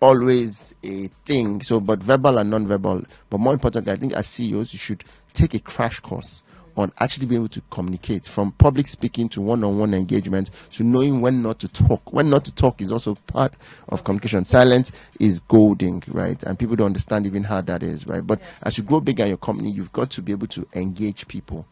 always 0.00 0.74
a 0.84 1.08
thing. 1.24 1.62
So, 1.62 1.80
but 1.80 2.02
verbal 2.02 2.38
and 2.38 2.50
non-verbal. 2.50 3.04
But 3.30 3.38
more 3.38 3.54
importantly, 3.54 3.92
I 3.92 3.96
think 3.96 4.12
as 4.12 4.26
CEOs, 4.26 4.72
you 4.72 4.78
should 4.78 5.04
take 5.32 5.54
a 5.54 5.58
crash 5.58 6.00
course 6.00 6.43
on 6.76 6.92
actually 6.98 7.26
being 7.26 7.42
able 7.42 7.48
to 7.48 7.62
communicate 7.70 8.26
from 8.26 8.52
public 8.52 8.86
speaking 8.86 9.28
to 9.30 9.40
one-on-one 9.40 9.94
engagement 9.94 10.50
to 10.72 10.84
knowing 10.84 11.20
when 11.20 11.42
not 11.42 11.58
to 11.60 11.68
talk. 11.68 12.12
When 12.12 12.30
not 12.30 12.44
to 12.46 12.54
talk 12.54 12.80
is 12.80 12.90
also 12.90 13.14
part 13.26 13.56
of 13.88 14.04
communication. 14.04 14.44
Silence 14.44 14.92
is 15.20 15.40
golding, 15.40 16.02
right? 16.08 16.42
And 16.42 16.58
people 16.58 16.76
don't 16.76 16.86
understand 16.86 17.26
even 17.26 17.44
how 17.44 17.60
that 17.62 17.82
is, 17.82 18.06
right? 18.06 18.26
But 18.26 18.40
as 18.62 18.78
you 18.78 18.84
grow 18.84 19.00
bigger 19.00 19.22
in 19.24 19.28
your 19.30 19.38
company, 19.38 19.70
you've 19.70 19.92
got 19.92 20.10
to 20.10 20.22
be 20.22 20.32
able 20.32 20.48
to 20.48 20.66
engage 20.74 21.28
people 21.28 21.66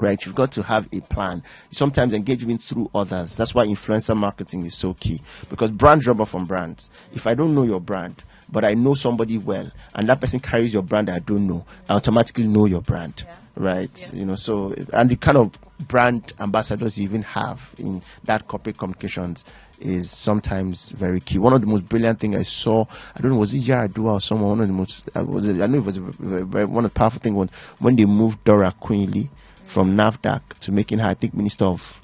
right? 0.00 0.24
You've 0.24 0.34
got 0.34 0.50
to 0.52 0.62
have 0.62 0.88
a 0.92 1.00
plan. 1.02 1.42
Sometimes 1.70 2.12
engage 2.12 2.42
even 2.42 2.56
through 2.58 2.90
others. 2.94 3.36
That's 3.36 3.54
why 3.54 3.66
influencer 3.66 4.16
marketing 4.16 4.64
is 4.64 4.74
so 4.74 4.94
key 4.94 5.20
because 5.48 5.70
brands 5.70 6.06
rubber 6.06 6.24
from 6.24 6.46
brands. 6.46 6.88
If 7.12 7.26
I 7.26 7.34
don't 7.34 7.54
know 7.54 7.64
your 7.64 7.80
brand, 7.80 8.22
but 8.50 8.64
I 8.64 8.74
know 8.74 8.94
somebody 8.94 9.38
well, 9.38 9.70
and 9.94 10.08
that 10.08 10.20
person 10.20 10.40
carries 10.40 10.74
your 10.74 10.82
brand 10.82 11.08
I 11.08 11.20
don't 11.20 11.46
know, 11.46 11.64
I 11.88 11.94
automatically 11.94 12.46
know 12.46 12.66
your 12.66 12.82
brand, 12.82 13.24
Yeah. 13.26 13.36
Right? 13.60 14.10
You 14.14 14.24
know, 14.24 14.36
so 14.36 14.74
and 14.94 15.10
the 15.10 15.16
kind 15.16 15.36
of 15.36 15.58
brand 15.86 16.32
ambassadors 16.40 16.98
you 16.98 17.04
even 17.04 17.22
have 17.22 17.74
in 17.78 18.02
that 18.24 18.48
corporate 18.48 18.78
communications 18.78 19.44
is 19.80 20.10
sometimes 20.10 20.90
very 20.92 21.20
key. 21.20 21.38
One 21.38 21.52
of 21.52 21.60
the 21.60 21.66
most 21.66 21.86
brilliant 21.86 22.20
thing 22.20 22.36
I 22.36 22.42
saw, 22.42 22.86
I 23.14 23.20
don't 23.20 23.32
know, 23.32 23.38
was 23.38 23.52
it 23.52 23.62
Yar'Adua 23.62 24.14
or 24.14 24.20
someone? 24.20 24.50
One 24.50 24.60
of 24.62 24.66
the 24.68 24.72
most, 24.72 25.10
uh, 25.14 25.24
was 25.24 25.46
it, 25.46 25.60
I 25.60 25.66
know 25.66 25.78
it 25.78 25.84
was 25.84 25.98
a, 25.98 26.00
very, 26.00 26.42
very, 26.42 26.64
one 26.64 26.86
of 26.86 26.94
the 26.94 26.98
powerful 26.98 27.20
thing 27.20 27.34
was 27.34 27.50
when 27.78 27.96
they 27.96 28.06
moved 28.06 28.42
Dora 28.44 28.72
Akunyili 28.72 29.28
from 29.64 29.94
NAFDAC 29.94 30.40
to 30.60 30.72
making 30.72 30.98
her, 31.00 31.08
I 31.08 31.14
think, 31.14 31.34
Minister 31.34 31.66
of 31.66 32.00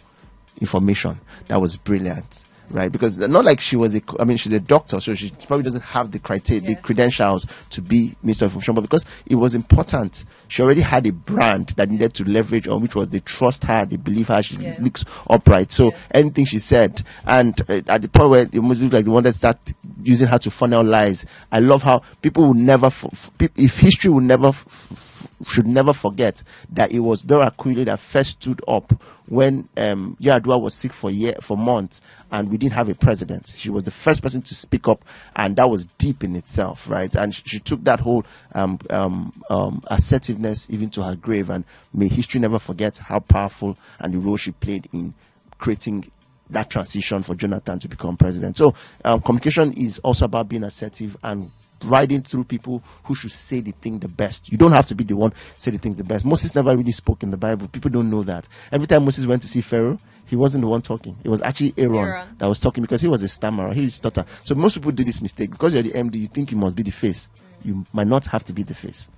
Information. 0.60 1.20
That 1.48 1.60
was 1.60 1.76
brilliant. 1.76 2.44
Right, 2.68 2.90
because 2.90 3.16
not 3.18 3.44
like 3.44 3.60
she 3.60 3.76
was 3.76 3.94
a, 3.94 4.02
I 4.18 4.24
mean, 4.24 4.36
she's 4.36 4.52
a 4.52 4.58
doctor, 4.58 4.98
so 4.98 5.14
she 5.14 5.30
probably 5.46 5.62
doesn't 5.62 5.82
have 5.82 6.10
the 6.10 6.18
criteria, 6.18 6.60
the 6.62 6.74
credentials 6.74 7.46
to 7.70 7.80
be 7.80 8.16
Minister 8.22 8.46
of 8.46 8.52
Information. 8.52 8.74
But 8.74 8.80
because 8.80 9.04
it 9.24 9.36
was 9.36 9.54
important, 9.54 10.24
she 10.48 10.62
already 10.62 10.80
had 10.80 11.06
a 11.06 11.12
brand 11.12 11.68
that 11.76 11.88
needed 11.88 12.12
to 12.14 12.24
leverage 12.24 12.66
on, 12.66 12.82
which 12.82 12.96
was 12.96 13.10
they 13.10 13.20
trust 13.20 13.62
her, 13.64 13.84
they 13.84 13.96
believe 13.96 14.28
her, 14.28 14.42
she 14.42 14.56
looks 14.80 15.04
upright. 15.30 15.70
So 15.70 15.92
anything 16.10 16.44
she 16.44 16.58
said, 16.58 17.02
and 17.24 17.58
uh, 17.70 17.82
at 17.86 18.02
the 18.02 18.08
point 18.08 18.30
where 18.30 18.42
it 18.42 18.56
almost 18.56 18.80
looked 18.80 18.94
like 18.94 19.04
the 19.04 19.12
one 19.12 19.22
that 19.22 19.34
start 19.34 19.58
using 20.02 20.26
her 20.26 20.38
to 20.38 20.50
funnel 20.50 20.82
lies. 20.82 21.24
I 21.52 21.60
love 21.60 21.84
how 21.84 22.02
people 22.20 22.46
will 22.48 22.54
never, 22.54 22.86
f- 22.86 23.04
f- 23.12 23.30
if 23.56 23.78
history 23.78 24.10
will 24.10 24.20
never, 24.20 24.48
f- 24.48 25.28
should 25.46 25.66
never 25.68 25.92
forget 25.92 26.42
that 26.70 26.90
it 26.92 27.00
was 27.00 27.22
Dora 27.22 27.50
Akunyili 27.52 27.84
that 27.84 28.00
first 28.00 28.42
stood 28.42 28.60
up 28.66 28.92
when 29.26 29.68
um, 29.76 30.16
Yar'Adua 30.20 30.60
was 30.60 30.74
sick 30.74 30.92
for 30.92 31.10
year 31.10 31.34
for 31.40 31.56
months 31.56 32.00
and 32.30 32.50
we 32.50 32.56
didn't 32.56 32.74
have 32.74 32.88
a 32.88 32.94
president. 32.94 33.52
She 33.56 33.70
was 33.70 33.82
the 33.82 33.90
first 33.90 34.22
person 34.22 34.42
to 34.42 34.54
speak 34.54 34.88
up, 34.88 35.04
and 35.34 35.56
that 35.56 35.68
was 35.68 35.86
deep 35.98 36.24
in 36.24 36.36
itself, 36.36 36.88
right? 36.88 37.14
And 37.14 37.34
she, 37.34 37.42
she 37.44 37.58
took 37.58 37.82
that 37.84 38.00
whole 38.00 38.24
um, 38.54 38.78
um, 38.90 39.42
um, 39.50 39.82
assertiveness 39.88 40.66
even 40.70 40.90
to 40.90 41.02
her 41.02 41.16
grave, 41.16 41.50
and 41.50 41.64
may 41.92 42.08
history 42.08 42.40
never 42.40 42.58
forget 42.58 42.98
how 42.98 43.20
powerful 43.20 43.76
and 43.98 44.14
the 44.14 44.18
role 44.18 44.36
she 44.36 44.52
played 44.52 44.88
in 44.92 45.14
creating 45.58 46.10
that 46.50 46.70
transition 46.70 47.22
for 47.22 47.34
Jonathan 47.34 47.78
to 47.80 47.88
become 47.88 48.16
president. 48.16 48.56
So 48.56 48.74
um, 49.04 49.20
communication 49.20 49.72
is 49.72 49.98
also 50.00 50.26
about 50.26 50.48
being 50.48 50.62
assertive 50.62 51.16
and 51.22 51.50
riding 51.84 52.22
through 52.22 52.44
people 52.44 52.82
who 53.04 53.14
should 53.14 53.32
say 53.32 53.60
the 53.60 53.72
thing 53.72 53.98
the 53.98 54.08
best. 54.08 54.50
You 54.50 54.58
don't 54.58 54.72
have 54.72 54.86
to 54.86 54.94
be 54.94 55.04
the 55.04 55.16
one 55.16 55.32
say 55.58 55.70
the 55.70 55.78
things 55.78 55.98
the 55.98 56.04
best. 56.04 56.24
Moses 56.24 56.54
never 56.54 56.76
really 56.76 56.92
spoke 56.92 57.22
in 57.22 57.30
the 57.30 57.36
Bible. 57.36 57.68
People 57.68 57.90
don't 57.90 58.10
know 58.10 58.22
that. 58.22 58.48
Every 58.72 58.86
time 58.86 59.04
Moses 59.04 59.26
went 59.26 59.42
to 59.42 59.48
see 59.48 59.60
Pharaoh, 59.60 59.98
he 60.26 60.36
wasn't 60.36 60.62
the 60.62 60.68
one 60.68 60.82
talking. 60.82 61.16
It 61.22 61.28
was 61.28 61.40
actually 61.42 61.72
Aaron, 61.78 61.96
Aaron. 61.96 62.28
that 62.38 62.48
was 62.48 62.58
talking 62.60 62.82
because 62.82 63.00
he 63.00 63.08
was 63.08 63.22
a 63.22 63.28
stammerer. 63.28 63.72
He 63.72 63.88
stutter. 63.90 64.24
So 64.42 64.54
most 64.54 64.74
people 64.74 64.90
do 64.90 65.04
this 65.04 65.22
mistake 65.22 65.50
because 65.50 65.72
you're 65.72 65.82
the 65.82 65.92
MD. 65.92 66.16
You 66.16 66.26
think 66.26 66.50
you 66.50 66.56
must 66.56 66.76
be 66.76 66.82
the 66.82 66.90
face. 66.90 67.28
You 67.64 67.86
might 67.92 68.06
not 68.08 68.26
have 68.26 68.44
to 68.44 68.52
be 68.52 68.62
the 68.62 68.74
face. 68.74 69.08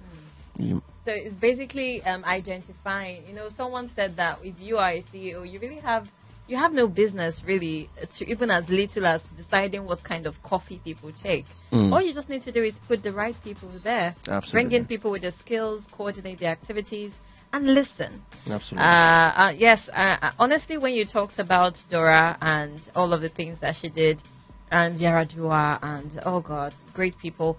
You, 0.58 0.82
So 1.04 1.12
it's 1.12 1.34
basically 1.34 2.02
um, 2.04 2.24
identifying. 2.24 3.22
You 3.28 3.34
know, 3.34 3.48
someone 3.48 3.88
said 3.88 4.16
that 4.16 4.38
if 4.42 4.60
you 4.60 4.78
are 4.78 4.90
a 4.90 5.02
CEO, 5.02 5.50
you 5.50 5.58
really 5.60 5.76
have 5.76 6.10
you 6.48 6.56
have 6.56 6.72
no 6.72 6.88
business 6.88 7.44
really 7.44 7.88
to 8.14 8.28
even 8.28 8.50
as 8.50 8.68
little 8.68 9.06
as 9.06 9.22
deciding 9.36 9.84
what 9.84 10.02
kind 10.02 10.26
of 10.26 10.42
coffee 10.42 10.80
people 10.84 11.12
take. 11.12 11.46
All 11.92 12.00
you 12.00 12.14
just 12.14 12.28
need 12.28 12.42
to 12.42 12.52
do 12.52 12.62
is 12.62 12.78
put 12.80 13.02
the 13.02 13.12
right 13.12 13.36
people 13.44 13.68
there, 13.82 14.14
bring 14.50 14.72
in 14.72 14.86
people 14.86 15.10
with 15.10 15.22
the 15.22 15.32
skills, 15.32 15.88
coordinate 15.92 16.38
the 16.38 16.46
activities, 16.46 17.12
and 17.52 17.74
listen. 17.74 18.22
absolutely. 18.50 18.88
Uh, 18.88 19.32
uh, 19.36 19.54
yes, 19.56 19.88
uh, 19.90 20.16
uh, 20.20 20.30
honestly, 20.38 20.76
when 20.78 20.94
you 20.94 21.04
talked 21.04 21.38
about 21.38 21.82
Dora 21.88 22.36
and 22.40 22.80
all 22.96 23.12
of 23.12 23.20
the 23.20 23.28
things 23.28 23.58
that 23.60 23.76
she 23.76 23.88
did, 23.88 24.22
and 24.70 24.98
Yar'Adua, 24.98 25.78
and 25.82 26.20
oh 26.26 26.40
god, 26.40 26.74
great 26.92 27.18
people, 27.18 27.58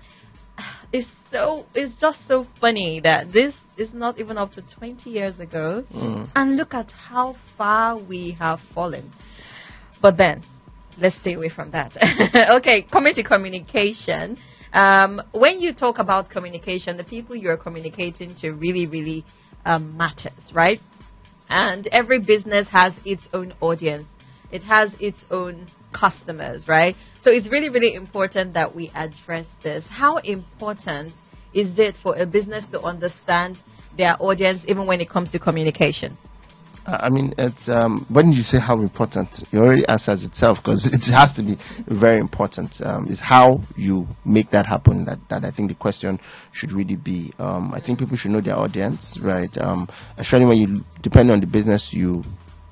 it's 0.91 1.15
so 1.31 1.65
it's 1.75 1.99
just 1.99 2.27
so 2.27 2.45
funny 2.55 2.99
that 3.01 3.31
this 3.31 3.61
is 3.77 3.93
not 3.93 4.19
even 4.19 4.37
up 4.37 4.51
to 4.53 4.61
20 4.61 5.09
years 5.09 5.39
ago, 5.39 5.85
and 6.35 6.57
look 6.57 6.73
at 6.73 6.91
how 6.91 7.33
far 7.57 7.95
we 7.95 8.31
have 8.31 8.59
fallen. 8.59 9.11
But 10.01 10.17
then, 10.17 10.41
let's 10.99 11.15
stay 11.15 11.33
away 11.33 11.49
from 11.49 11.71
that. 11.71 11.97
okay, 12.51 12.81
coming 12.81 13.13
to 13.13 13.23
communication. 13.23 14.37
Um, 14.73 15.21
when 15.31 15.61
you 15.61 15.73
talk 15.73 15.99
about 15.99 16.29
communication, 16.29 16.97
the 16.97 17.03
people 17.03 17.35
you're 17.35 17.57
communicating 17.57 18.35
to 18.35 18.53
really, 18.53 18.85
really 18.85 19.25
um, 19.65 19.97
matters, 19.97 20.53
right? 20.53 20.79
And 21.49 21.87
every 21.87 22.19
business 22.19 22.69
has 22.69 22.99
its 23.03 23.29
own 23.33 23.53
audience. 23.61 24.15
It 24.51 24.63
has 24.63 24.95
its 24.99 25.27
own 25.31 25.65
customers, 25.91 26.67
right? 26.67 26.95
So 27.19 27.29
it's 27.31 27.47
really, 27.47 27.69
really 27.69 27.93
important 27.93 28.53
that 28.53 28.75
we 28.75 28.91
address 28.95 29.53
this. 29.55 29.89
How 29.89 30.17
important 30.17 31.13
is 31.53 31.77
it 31.79 31.95
for 31.95 32.15
a 32.15 32.25
business 32.25 32.69
to 32.69 32.81
understand 32.81 33.61
their 33.97 34.15
audience, 34.19 34.65
even 34.67 34.85
when 34.85 35.01
it 35.01 35.09
comes 35.09 35.31
to 35.31 35.39
communication? 35.39 36.17
I 36.85 37.07
I 37.07 37.09
mean, 37.09 37.33
it's 37.37 37.69
um, 37.69 38.05
when 38.09 38.31
you 38.31 38.41
say 38.41 38.59
how 38.59 38.79
important, 38.79 39.43
it 39.51 39.57
already 39.57 39.85
answers 39.87 40.23
itself 40.23 40.63
because 40.63 40.85
it 40.93 41.05
has 41.13 41.33
to 41.33 41.43
be 41.43 41.57
very 41.87 42.19
important. 42.19 42.81
Um, 42.81 43.07
is 43.07 43.19
how 43.19 43.61
you 43.75 44.07
make 44.25 44.49
that 44.51 44.65
happen. 44.65 45.05
That, 45.05 45.19
that 45.29 45.45
I 45.45 45.51
think 45.51 45.69
the 45.69 45.75
question 45.75 46.19
should 46.51 46.71
really 46.71 46.95
be. 46.95 47.31
Um, 47.39 47.73
I 47.73 47.79
think 47.79 47.99
people 47.99 48.17
should 48.17 48.31
know 48.31 48.41
their 48.41 48.57
audience, 48.57 49.17
right? 49.19 49.55
Um, 49.57 49.89
especially 50.17 50.45
when 50.45 50.57
you 50.57 50.85
depending 51.01 51.33
on 51.33 51.39
the 51.41 51.47
business 51.47 51.93
you 51.93 52.23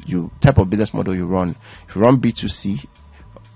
you 0.06 0.32
type 0.40 0.58
of 0.58 0.70
business 0.70 0.94
model 0.94 1.16
you 1.16 1.26
run. 1.26 1.56
If 1.88 1.96
you 1.96 2.02
run 2.02 2.18
B 2.18 2.32
two 2.32 2.48
C, 2.48 2.82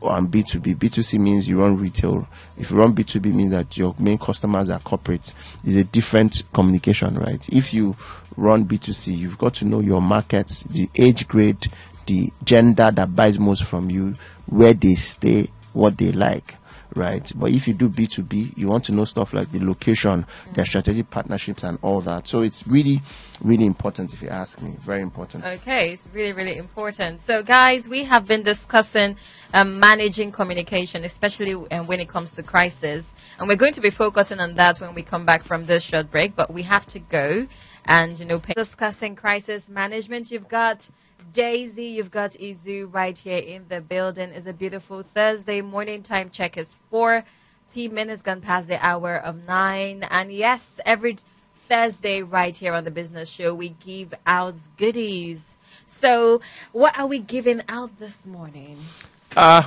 and 0.03 0.29
B2B. 0.29 0.75
B2C 0.75 1.19
means 1.19 1.47
you 1.47 1.59
run 1.61 1.77
retail. 1.77 2.27
If 2.57 2.71
you 2.71 2.77
run 2.77 2.93
B2B 2.93 3.33
means 3.33 3.51
that 3.51 3.77
your 3.77 3.95
main 3.99 4.17
customers 4.17 4.69
are 4.69 4.79
corporates. 4.79 5.33
It's 5.63 5.75
a 5.75 5.83
different 5.83 6.43
communication, 6.53 7.17
right? 7.17 7.47
If 7.49 7.73
you 7.73 7.95
run 8.35 8.65
B2C, 8.65 9.15
you've 9.15 9.37
got 9.37 9.53
to 9.55 9.65
know 9.65 9.79
your 9.79 10.01
markets, 10.01 10.63
the 10.63 10.89
age 10.95 11.27
grade, 11.27 11.67
the 12.07 12.31
gender 12.43 12.89
that 12.91 13.15
buys 13.15 13.37
most 13.37 13.63
from 13.63 13.89
you, 13.89 14.15
where 14.47 14.73
they 14.73 14.95
stay, 14.95 15.49
what 15.73 15.97
they 15.97 16.11
like. 16.11 16.55
Right, 16.93 17.31
but 17.35 17.51
if 17.51 17.69
you 17.69 17.73
do 17.73 17.87
B2B, 17.87 18.57
you 18.57 18.67
want 18.67 18.83
to 18.85 18.91
know 18.91 19.05
stuff 19.05 19.33
like 19.33 19.49
the 19.53 19.65
location, 19.65 20.25
their 20.55 20.65
strategic 20.65 21.09
partnerships, 21.09 21.63
and 21.63 21.79
all 21.81 22.01
that. 22.01 22.27
So 22.27 22.41
it's 22.41 22.67
really, 22.67 23.01
really 23.41 23.65
important 23.65 24.13
if 24.13 24.21
you 24.21 24.27
ask 24.27 24.61
me. 24.61 24.75
Very 24.81 25.01
important. 25.01 25.45
Okay, 25.45 25.93
it's 25.93 26.05
really, 26.11 26.33
really 26.33 26.57
important. 26.57 27.21
So, 27.21 27.43
guys, 27.43 27.87
we 27.87 28.03
have 28.03 28.25
been 28.25 28.43
discussing 28.43 29.15
um, 29.53 29.79
managing 29.79 30.33
communication, 30.33 31.05
especially 31.05 31.53
um, 31.53 31.87
when 31.87 32.01
it 32.01 32.09
comes 32.09 32.33
to 32.33 32.43
crisis. 32.43 33.13
And 33.39 33.47
we're 33.47 33.55
going 33.55 33.73
to 33.73 33.81
be 33.81 33.89
focusing 33.89 34.41
on 34.41 34.55
that 34.55 34.79
when 34.79 34.93
we 34.93 35.01
come 35.01 35.25
back 35.25 35.43
from 35.43 35.65
this 35.65 35.83
short 35.83 36.11
break, 36.11 36.35
but 36.35 36.51
we 36.51 36.63
have 36.63 36.85
to 36.87 36.99
go 36.99 37.47
and, 37.85 38.19
you 38.19 38.25
know, 38.25 38.41
discussing 38.53 39.15
crisis 39.15 39.69
management. 39.69 40.29
You've 40.29 40.49
got 40.49 40.89
Daisy, 41.31 41.85
you've 41.85 42.11
got 42.11 42.31
Izu 42.31 42.93
right 42.93 43.17
here 43.17 43.37
in 43.37 43.65
the 43.69 43.81
building. 43.81 44.29
It's 44.29 44.45
a 44.47 44.53
beautiful 44.53 45.03
Thursday 45.03 45.61
morning. 45.61 46.03
Time 46.03 46.29
check 46.29 46.57
is 46.57 46.75
40 46.89 47.25
minutes 47.89 48.21
gone 48.21 48.41
past 48.41 48.67
the 48.67 48.83
hour 48.85 49.15
of 49.15 49.45
9. 49.47 50.03
And 50.09 50.33
yes, 50.33 50.79
every 50.85 51.17
Thursday, 51.67 52.21
right 52.21 52.55
here 52.55 52.73
on 52.73 52.83
the 52.83 52.91
Business 52.91 53.29
Show, 53.29 53.53
we 53.53 53.69
give 53.69 54.13
out 54.25 54.55
goodies. 54.77 55.57
So, 55.87 56.41
what 56.71 56.97
are 56.99 57.07
we 57.07 57.19
giving 57.19 57.61
out 57.69 57.99
this 57.99 58.25
morning? 58.25 58.77
uh 59.35 59.63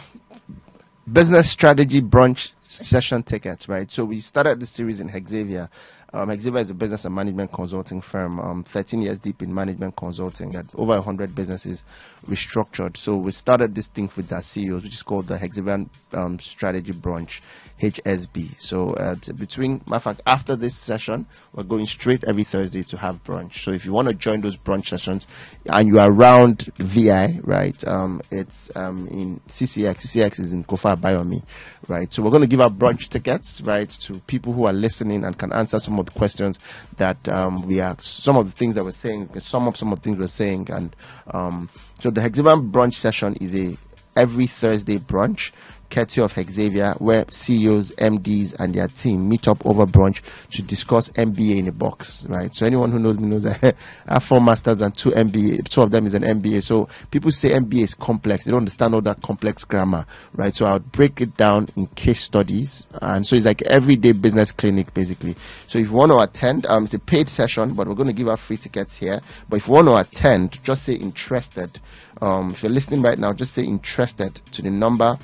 business 1.11 1.51
strategy 1.51 2.01
brunch 2.01 2.53
session 2.69 3.23
tickets 3.23 3.69
right 3.69 3.91
so 3.91 4.05
we 4.05 4.21
started 4.21 4.61
the 4.61 4.67
series 4.67 5.01
in 5.01 5.09
hexavia 5.09 5.69
um, 6.15 6.29
Hexavia 6.29 6.61
is 6.61 6.71
a 6.71 6.75
business 6.75 7.05
and 7.05 7.15
management 7.15 7.51
consulting 7.51 8.01
firm, 8.01 8.39
um, 8.39 8.63
13 8.63 9.03
years 9.03 9.19
deep 9.19 9.43
in 9.43 9.53
management 9.53 9.97
consulting, 9.97 10.55
and 10.55 10.71
over 10.77 10.95
100 10.95 11.35
businesses 11.35 11.83
restructured. 12.29 12.97
So 12.97 13.17
we 13.17 13.33
started 13.33 13.75
this 13.75 13.89
thing 13.89 14.09
with 14.17 14.33
our 14.33 14.41
CEOs, 14.41 14.85
which 14.85 14.95
is 14.95 15.03
called 15.03 15.27
the 15.27 15.37
Hexavia 15.37 15.89
um, 16.13 16.39
Strategy 16.39 16.93
Brunch, 16.93 17.41
HSB. 17.81 18.61
So 18.61 18.91
uh, 18.91 19.17
between, 19.37 19.83
matter 19.89 20.01
fact, 20.01 20.23
after 20.25 20.55
this 20.55 20.77
session, 20.77 21.27
we're 21.53 21.65
going 21.65 21.87
straight 21.87 22.23
every 22.23 22.45
Thursday 22.45 22.85
to 22.85 22.97
have 22.97 23.25
brunch. 23.25 23.65
So 23.65 23.73
if 23.73 23.85
you 23.85 23.93
want 23.93 24.07
to 24.07 24.15
join 24.15 24.41
those 24.41 24.57
brunch 24.57 24.87
sessions 24.87 25.27
and 25.67 25.89
you 25.89 25.99
are 25.99 26.11
around 26.11 26.71
VI, 26.77 27.41
right, 27.43 27.85
um, 27.89 28.23
it's 28.31 28.75
um, 28.77 29.09
in 29.09 29.41
CCX. 29.49 29.97
CCX 29.97 30.39
is 30.39 30.53
in 30.53 30.63
Kofo 30.63 30.97
Abayomi, 30.97 31.43
right? 31.89 32.13
So 32.15 32.23
we're 32.23 32.31
going 32.31 32.43
to 32.43 32.47
give 32.47 32.61
out 32.61 32.79
brunch 32.79 33.09
tickets, 33.09 33.61
right, 33.63 33.91
to 33.91 34.15
people 34.21 34.53
who 34.53 34.67
are 34.67 34.73
listening 34.73 35.25
and 35.25 35.37
can 35.37 35.53
answer 35.53 35.81
some 35.81 35.99
of 35.99 36.04
the 36.07 36.13
questions 36.13 36.59
that 36.97 37.29
um, 37.29 37.67
we 37.67 37.81
are, 37.81 37.97
some 38.01 38.37
of 38.37 38.47
the 38.47 38.53
things 38.53 38.75
that 38.75 38.85
we're 38.85 38.91
saying, 38.93 39.29
sum 39.41 39.69
up 39.69 39.77
some 39.77 39.93
of 39.93 40.01
the 40.01 40.05
things 40.05 40.19
we're 40.19 40.27
saying. 40.27 40.69
And 40.71 40.95
um, 41.33 41.69
so 41.99 42.11
the 42.11 42.21
Hexagon 42.21 42.71
brunch 42.71 42.95
session 42.95 43.35
is 43.41 43.55
a 43.55 43.77
every 44.17 44.47
Thursday 44.47 44.99
brunch 44.99 45.51
courtesy 45.91 46.21
of 46.21 46.33
Hexavia, 46.35 47.01
where 47.01 47.25
CEOs, 47.31 47.93
MDs, 47.93 48.55
and 48.59 48.75
their 48.75 48.89
team 48.89 49.29
meet 49.29 49.49
up 49.49 49.65
over 49.67 49.87
brunch 49.87 50.21
to 50.51 50.63
discuss 50.63 51.09
MBA 51.11 51.59
in 51.59 51.69
a 51.69 51.73
box, 51.73 52.27
right? 52.27 52.55
So 52.55 52.67
anyone 52.67 52.91
who 52.91 52.99
knows 52.99 53.19
me 53.19 53.29
knows 53.29 53.45
that 53.45 53.63
I 54.07 54.15
have 54.15 54.25
four 54.25 54.41
masters 54.41 54.81
and 54.81 54.95
two 54.95 55.11
MBA. 55.11 55.69
Two 55.69 55.83
of 55.83 55.91
them 55.91 56.07
is 56.07 56.15
an 56.15 56.23
MBA. 56.23 56.63
So 56.63 56.89
people 57.11 57.31
say 57.31 57.51
MBA 57.51 57.83
is 57.83 57.95
complex. 57.95 58.45
They 58.45 58.51
don't 58.51 58.59
understand 58.59 58.95
all 58.95 59.01
that 59.03 59.23
complex 59.23 59.65
grammar, 59.65 60.07
right? 60.35 60.55
So 60.55 60.67
I 60.67 60.75
would 60.75 60.93
break 60.93 61.21
it 61.21 61.37
down 61.37 61.69
in 61.77 61.87
case 61.89 62.21
studies, 62.21 62.87
and 63.03 63.27
so 63.27 63.37
it's 63.37 63.47
like 63.47 63.63
everyday 63.63 64.13
business 64.13 64.53
clinic 64.53 64.93
basically. 64.95 65.37
So 65.67 65.79
if 65.79 65.89
you 65.89 65.93
want 65.93 66.13
to 66.13 66.19
attend, 66.19 66.67
um, 66.67 66.85
it's 66.85 66.95
a 66.95 66.99
paid 66.99 67.29
session, 67.29 67.75
but 67.75 67.89
we're 67.89 67.95
going 67.95 68.09
to 68.09 68.13
give 68.13 68.29
out 68.29 68.39
free 68.39 68.57
tickets 68.57 68.97
here. 68.97 69.21
But 69.49 69.57
if 69.57 69.69
you 69.69 69.75
want 69.75 69.89
to 69.89 69.97
attend, 69.97 70.63
just 70.65 70.85
say 70.85 70.95
interested. 70.95 71.81
Um, 72.21 72.53
if 72.53 72.63
you're 72.63 72.73
listening 72.73 73.03
right 73.03 73.19
now, 73.19 73.33
just 73.33 73.53
say 73.53 73.65
interested 73.65 74.37
to 74.53 74.63
the 74.63 74.71
number 74.71 75.19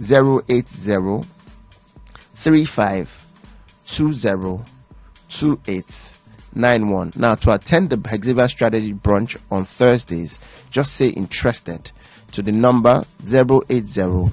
080 0.00 1.24
35 2.34 3.26
20 3.86 4.64
2891. 5.28 7.12
Now, 7.16 7.34
to 7.34 7.52
attend 7.52 7.90
the 7.90 7.96
Hexavia 7.96 8.48
Strategy 8.48 8.92
Brunch 8.92 9.36
on 9.50 9.64
Thursdays, 9.64 10.38
just 10.70 10.94
say 10.94 11.08
interested 11.08 11.90
to 12.32 12.42
the 12.42 12.52
number 12.52 13.04
080 13.24 14.30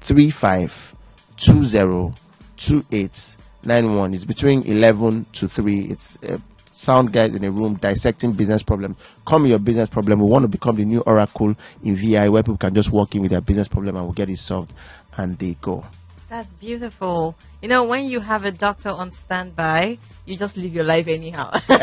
35 0.00 0.94
20 1.36 2.12
2891. 2.56 4.14
It's 4.14 4.24
between 4.24 4.62
11 4.62 5.26
to 5.32 5.48
3. 5.48 5.80
It's 5.82 6.22
uh, 6.22 6.38
sound 6.72 7.12
guys 7.12 7.34
in 7.34 7.44
a 7.44 7.50
room 7.50 7.74
dissecting 7.74 8.32
business 8.32 8.62
problem. 8.62 8.96
Come 9.26 9.46
your 9.46 9.58
business 9.58 9.88
problem. 9.88 10.20
We 10.20 10.26
want 10.26 10.42
to 10.42 10.48
become 10.48 10.76
the 10.76 10.84
new 10.84 11.00
oracle 11.00 11.54
in 11.82 11.96
VI 11.96 12.28
where 12.28 12.42
people 12.42 12.58
can 12.58 12.74
just 12.74 12.90
walk 12.90 13.14
in 13.14 13.22
with 13.22 13.30
their 13.30 13.40
business 13.40 13.68
problem 13.68 13.96
and 13.96 14.04
we'll 14.04 14.12
get 14.12 14.28
it 14.28 14.38
solved 14.38 14.72
and 15.16 15.38
they 15.38 15.54
go. 15.60 15.84
That's 16.28 16.52
beautiful. 16.52 17.36
You 17.62 17.68
know, 17.68 17.84
when 17.84 18.06
you 18.06 18.20
have 18.20 18.44
a 18.44 18.50
doctor 18.50 18.88
on 18.88 19.12
standby, 19.12 19.98
you 20.24 20.36
just 20.36 20.56
live 20.56 20.74
your 20.74 20.84
life 20.84 21.06
anyhow. 21.06 21.50
and 21.68 21.74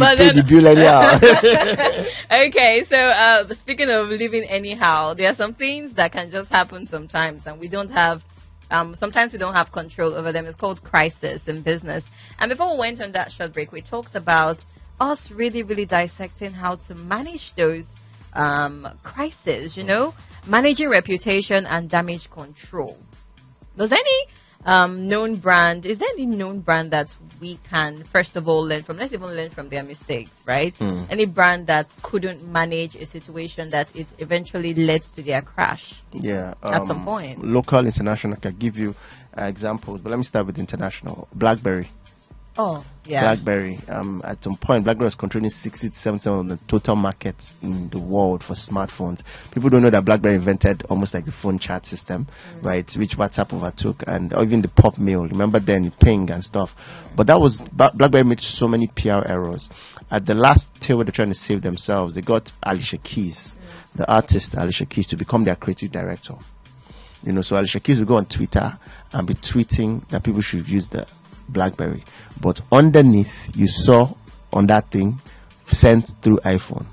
you 0.00 0.06
pay 0.16 0.30
the 0.30 0.44
bill 0.46 0.66
anyhow. 0.66 1.16
okay, 2.46 2.84
so 2.84 2.96
uh, 2.96 3.52
speaking 3.54 3.90
of 3.90 4.08
living 4.08 4.44
anyhow, 4.44 5.14
there 5.14 5.30
are 5.30 5.34
some 5.34 5.52
things 5.52 5.94
that 5.94 6.12
can 6.12 6.30
just 6.30 6.50
happen 6.50 6.86
sometimes, 6.86 7.46
and 7.46 7.60
we 7.60 7.68
don't 7.68 7.90
have. 7.90 8.24
Um, 8.70 8.94
sometimes 8.94 9.32
we 9.32 9.38
don't 9.38 9.54
have 9.54 9.72
control 9.72 10.14
over 10.14 10.30
them. 10.30 10.46
It's 10.46 10.56
called 10.56 10.82
crisis 10.84 11.48
in 11.48 11.60
business. 11.62 12.08
And 12.38 12.48
before 12.48 12.72
we 12.72 12.78
went 12.78 13.00
on 13.02 13.10
that 13.12 13.32
short 13.32 13.52
break, 13.52 13.72
we 13.72 13.80
talked 13.82 14.14
about 14.14 14.64
us 15.00 15.30
really, 15.32 15.64
really 15.64 15.86
dissecting 15.86 16.52
how 16.52 16.76
to 16.76 16.94
manage 16.94 17.52
those 17.56 17.90
um, 18.34 18.88
crises. 19.02 19.76
You 19.76 19.84
know, 19.84 20.14
managing 20.46 20.88
reputation 20.88 21.66
and 21.66 21.88
damage 21.88 22.30
control. 22.30 22.98
Does 23.76 23.92
any 23.92 24.26
um, 24.64 25.08
known 25.08 25.36
brand, 25.36 25.86
is 25.86 25.98
there 25.98 26.08
any 26.12 26.26
known 26.26 26.60
brand 26.60 26.90
that 26.90 27.14
we 27.40 27.58
can, 27.68 28.04
first 28.04 28.36
of 28.36 28.48
all, 28.48 28.62
learn 28.62 28.82
from? 28.82 28.98
Let's 28.98 29.12
even 29.12 29.28
learn 29.28 29.50
from 29.50 29.68
their 29.68 29.82
mistakes, 29.82 30.30
right? 30.46 30.74
Any 31.08 31.26
brand 31.26 31.66
that 31.68 31.88
couldn't 32.02 32.46
manage 32.46 32.94
a 32.94 33.06
situation 33.06 33.70
that 33.70 33.94
it 33.96 34.08
eventually 34.18 34.74
led 34.74 35.02
to 35.02 35.22
their 35.22 35.42
crash. 35.42 36.02
yeah. 36.12 36.54
At 36.62 36.84
some 36.84 36.98
um, 36.98 37.04
point. 37.04 37.44
Local, 37.44 37.86
international, 37.86 38.34
I 38.34 38.36
can 38.36 38.56
give 38.56 38.78
you 38.78 38.94
uh, 39.36 39.44
examples, 39.44 40.00
but 40.00 40.10
let 40.10 40.18
me 40.18 40.24
start 40.24 40.46
with 40.46 40.58
international. 40.58 41.28
BlackBerry. 41.34 41.88
Oh, 42.58 42.84
yeah. 43.06 43.22
BlackBerry. 43.22 43.78
Um, 43.88 44.20
at 44.24 44.42
some 44.42 44.56
point, 44.56 44.84
BlackBerry 44.84 45.06
was 45.06 45.14
controlling 45.14 45.50
60 45.50 45.88
to 45.88 45.94
70 45.94 46.30
of 46.30 46.48
the 46.48 46.56
total 46.68 46.96
markets 46.96 47.54
in 47.62 47.88
the 47.90 47.98
world 47.98 48.42
for 48.42 48.54
smartphones. 48.54 49.22
People 49.52 49.70
don't 49.70 49.82
know 49.82 49.90
that 49.90 50.04
BlackBerry 50.04 50.34
invented 50.34 50.82
almost 50.90 51.14
like 51.14 51.24
the 51.24 51.32
phone 51.32 51.58
chat 51.58 51.86
system, 51.86 52.26
right? 52.60 52.90
Which 52.96 53.16
WhatsApp 53.16 53.52
overtook, 53.52 54.04
and 54.06 54.34
or 54.34 54.42
even 54.42 54.62
the 54.62 54.68
pop 54.68 54.98
mail. 54.98 55.26
Remember 55.26 55.58
then 55.58 55.90
ping 55.92 56.30
and 56.30 56.44
stuff. 56.44 56.74
But 57.16 57.28
that 57.28 57.40
was 57.40 57.60
BlackBerry 57.60 58.24
made 58.24 58.40
so 58.40 58.68
many 58.68 58.88
PR 58.88 59.22
errors. 59.26 59.70
At 60.10 60.26
the 60.26 60.34
last 60.34 60.74
tail, 60.80 60.96
where 60.96 61.04
they're 61.04 61.12
trying 61.12 61.28
to 61.28 61.34
save 61.34 61.62
themselves, 61.62 62.14
they 62.14 62.20
got 62.20 62.52
Alicia 62.64 62.98
Keys, 62.98 63.56
the 63.94 64.10
artist 64.12 64.54
Alicia 64.54 64.86
Keys, 64.86 65.06
to 65.08 65.16
become 65.16 65.44
their 65.44 65.56
creative 65.56 65.92
director. 65.92 66.34
You 67.24 67.32
know, 67.32 67.42
so 67.42 67.58
Alicia 67.58 67.80
Keys 67.80 68.00
will 68.00 68.06
go 68.06 68.16
on 68.16 68.26
Twitter 68.26 68.76
and 69.12 69.26
be 69.26 69.34
tweeting 69.34 70.08
that 70.08 70.24
people 70.24 70.40
should 70.40 70.68
use 70.68 70.88
the 70.88 71.06
BlackBerry. 71.52 72.04
But 72.40 72.60
underneath, 72.72 73.54
you 73.56 73.68
saw 73.68 74.14
on 74.52 74.66
that 74.68 74.90
thing 74.90 75.20
sent 75.66 76.08
through 76.22 76.38
iPhone. 76.38 76.86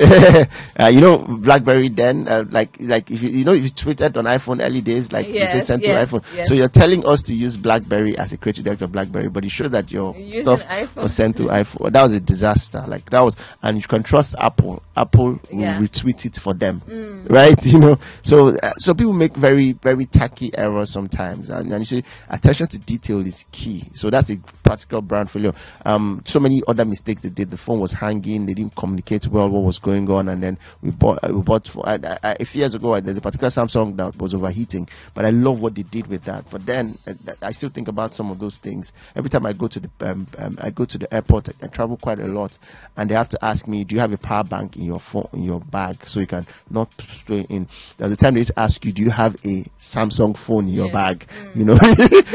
uh, 0.80 0.86
you 0.86 1.00
know, 1.00 1.18
BlackBerry 1.18 1.88
then, 1.88 2.26
uh, 2.28 2.44
like, 2.50 2.76
like 2.80 3.10
if 3.10 3.22
you, 3.22 3.30
you 3.30 3.44
know, 3.44 3.52
if 3.52 3.62
you 3.64 3.70
tweeted 3.70 4.16
on 4.16 4.24
iPhone 4.24 4.64
early 4.64 4.80
days, 4.80 5.12
like 5.12 5.26
you 5.28 5.46
say 5.46 5.60
sent 5.60 5.82
yes, 5.82 6.08
through 6.08 6.18
iPhone. 6.20 6.36
yes. 6.36 6.48
So 6.48 6.54
you're 6.54 6.68
telling 6.68 7.06
us 7.06 7.22
to 7.22 7.34
use 7.34 7.56
BlackBerry 7.56 8.16
as 8.18 8.32
a 8.32 8.36
creative 8.36 8.64
director 8.64 8.84
of 8.86 8.92
BlackBerry, 8.92 9.28
but 9.28 9.44
you 9.44 9.50
show 9.50 9.68
that 9.68 9.92
your 9.92 10.16
using 10.16 10.40
stuff 10.42 10.62
iPhone. 10.64 11.02
was 11.02 11.14
sent 11.14 11.36
through 11.36 11.46
iPhone. 11.48 11.92
That 11.92 12.02
was 12.02 12.12
a 12.12 12.20
disaster. 12.20 12.84
Like 12.86 13.08
that 13.10 13.20
was, 13.20 13.36
and 13.62 13.76
you 13.76 13.82
can 13.86 14.02
trust 14.02 14.34
Apple. 14.38 14.82
Apple 14.96 15.38
will 15.50 15.60
Yeah. 15.60 15.78
retweet 15.80 16.24
it 16.26 16.36
for 16.36 16.54
them, 16.54 16.82
right? 17.28 17.54
You 17.74 17.78
know, 17.80 17.98
so 18.22 18.48
uh, 18.62 18.72
so 18.78 18.94
people 18.94 19.12
make 19.12 19.34
very 19.36 19.72
very 19.72 20.06
tacky 20.06 20.50
errors 20.56 20.90
sometimes, 20.90 21.50
and, 21.50 21.72
and 21.72 21.80
you 21.80 21.84
see 22.02 22.04
attention 22.30 22.66
to 22.68 22.78
detail 22.78 23.26
is 23.26 23.44
key. 23.50 23.82
So 23.94 24.10
that's 24.10 24.30
a 24.30 24.36
practical 24.62 25.02
brand 25.02 25.30
failure. 25.30 25.52
Um, 25.84 26.22
so 26.24 26.38
many 26.38 26.62
other 26.68 26.84
mistakes 26.84 27.22
they 27.22 27.30
did. 27.30 27.50
The 27.50 27.56
phone 27.56 27.80
was 27.80 27.92
hanging. 27.92 28.46
They 28.46 28.54
didn't 28.54 28.76
communicate 28.76 29.26
well 29.26 29.48
what 29.48 29.62
was 29.64 29.78
going 29.84 30.10
on, 30.10 30.28
and 30.28 30.42
then 30.42 30.58
we 30.82 30.90
bought 30.90 31.20
uh, 31.22 31.28
we 31.32 31.42
bought 31.42 31.68
for 31.68 31.86
I, 31.88 31.94
I, 32.02 32.18
I- 32.30 32.36
a 32.40 32.44
few 32.44 32.60
years 32.60 32.74
ago. 32.74 32.94
uh, 32.94 33.00
There's 33.00 33.18
a 33.18 33.20
particular 33.20 33.50
Samsung 33.50 33.96
that 33.98 34.16
was 34.18 34.34
overheating, 34.34 34.88
but 35.14 35.24
I 35.26 35.30
love 35.30 35.60
what 35.62 35.74
they 35.76 35.82
did 35.84 36.06
with 36.08 36.24
that. 36.24 36.44
But 36.50 36.64
then 36.66 36.96
uh, 37.06 37.12
I 37.42 37.52
still 37.52 37.68
think 37.68 37.86
about 37.88 38.14
some 38.14 38.30
of 38.30 38.38
those 38.40 38.56
things 38.58 38.92
every 39.14 39.28
time 39.30 39.44
I 39.46 39.52
go 39.52 39.68
to 39.68 39.78
the 39.80 39.90
um, 40.00 40.26
um, 40.38 40.58
I 40.60 40.70
go 40.70 40.84
to 40.86 40.98
the 40.98 41.12
airport. 41.14 41.50
I, 41.62 41.66
travel 41.68 41.96
quite 41.98 42.18
a 42.18 42.26
lot, 42.26 42.56
and 42.96 43.10
they 43.10 43.14
have 43.14 43.28
to 43.28 43.44
ask 43.44 43.68
me, 43.68 43.84
"Do 43.84 43.94
you 43.94 44.00
have 44.00 44.12
a 44.12 44.18
power 44.18 44.42
bank 44.44 44.76
in 44.76 44.84
your 44.84 45.00
phone 45.00 45.28
in 45.34 45.42
your 45.42 45.60
bag 45.60 45.98
so 46.08 46.18
you 46.20 46.26
can 46.26 46.46
not 46.70 46.88
stay 47.00 47.46
in?" 47.50 47.68
There's 47.98 48.12
a 48.12 48.16
time 48.16 48.34
they 48.34 48.40
just 48.40 48.52
ask 48.56 48.84
you, 48.84 48.92
"Do 48.92 49.02
you 49.02 49.10
have 49.10 49.34
a 49.44 49.64
Samsung 49.78 50.36
phone 50.36 50.68
in 50.68 50.74
your 50.74 50.86
Yeah. 50.86 50.92
bag?" 50.92 51.26
You 51.54 51.64
know. 51.66 51.78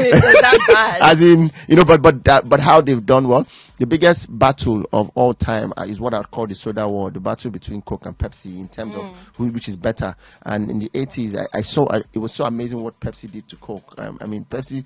As 1.02 1.20
in, 1.22 1.50
you 1.68 1.76
know, 1.76 1.84
but 1.84 2.02
but 2.02 2.22
that, 2.24 2.48
but 2.48 2.60
how 2.60 2.80
they've 2.80 3.04
done 3.04 3.26
well. 3.28 3.46
The 3.78 3.86
biggest 3.86 4.26
battle 4.38 4.84
of 4.92 5.10
all 5.14 5.32
time 5.32 5.72
uh, 5.78 5.86
is 5.88 5.98
what 6.00 6.12
I 6.12 6.22
call 6.24 6.46
the 6.46 6.54
soda 6.54 6.86
war, 6.86 7.10
the 7.10 7.18
battle 7.18 7.39
between 7.48 7.80
Coke 7.80 8.04
and 8.04 8.18
Pepsi 8.18 8.58
in 8.58 8.68
terms 8.68 8.94
of 8.94 9.04
who, 9.36 9.46
which 9.48 9.68
is 9.68 9.76
better. 9.76 10.14
And 10.42 10.70
in 10.70 10.80
the 10.80 10.90
80s, 10.90 11.38
I, 11.38 11.58
I 11.58 11.62
saw 11.62 11.86
uh, 11.86 12.02
it 12.12 12.18
was 12.18 12.32
so 12.32 12.44
amazing 12.44 12.82
what 12.82 13.00
Pepsi 13.00 13.30
did 13.30 13.48
to 13.48 13.56
Coke. 13.56 13.94
Um, 13.96 14.18
I 14.20 14.26
mean, 14.26 14.44
Pepsi 14.44 14.84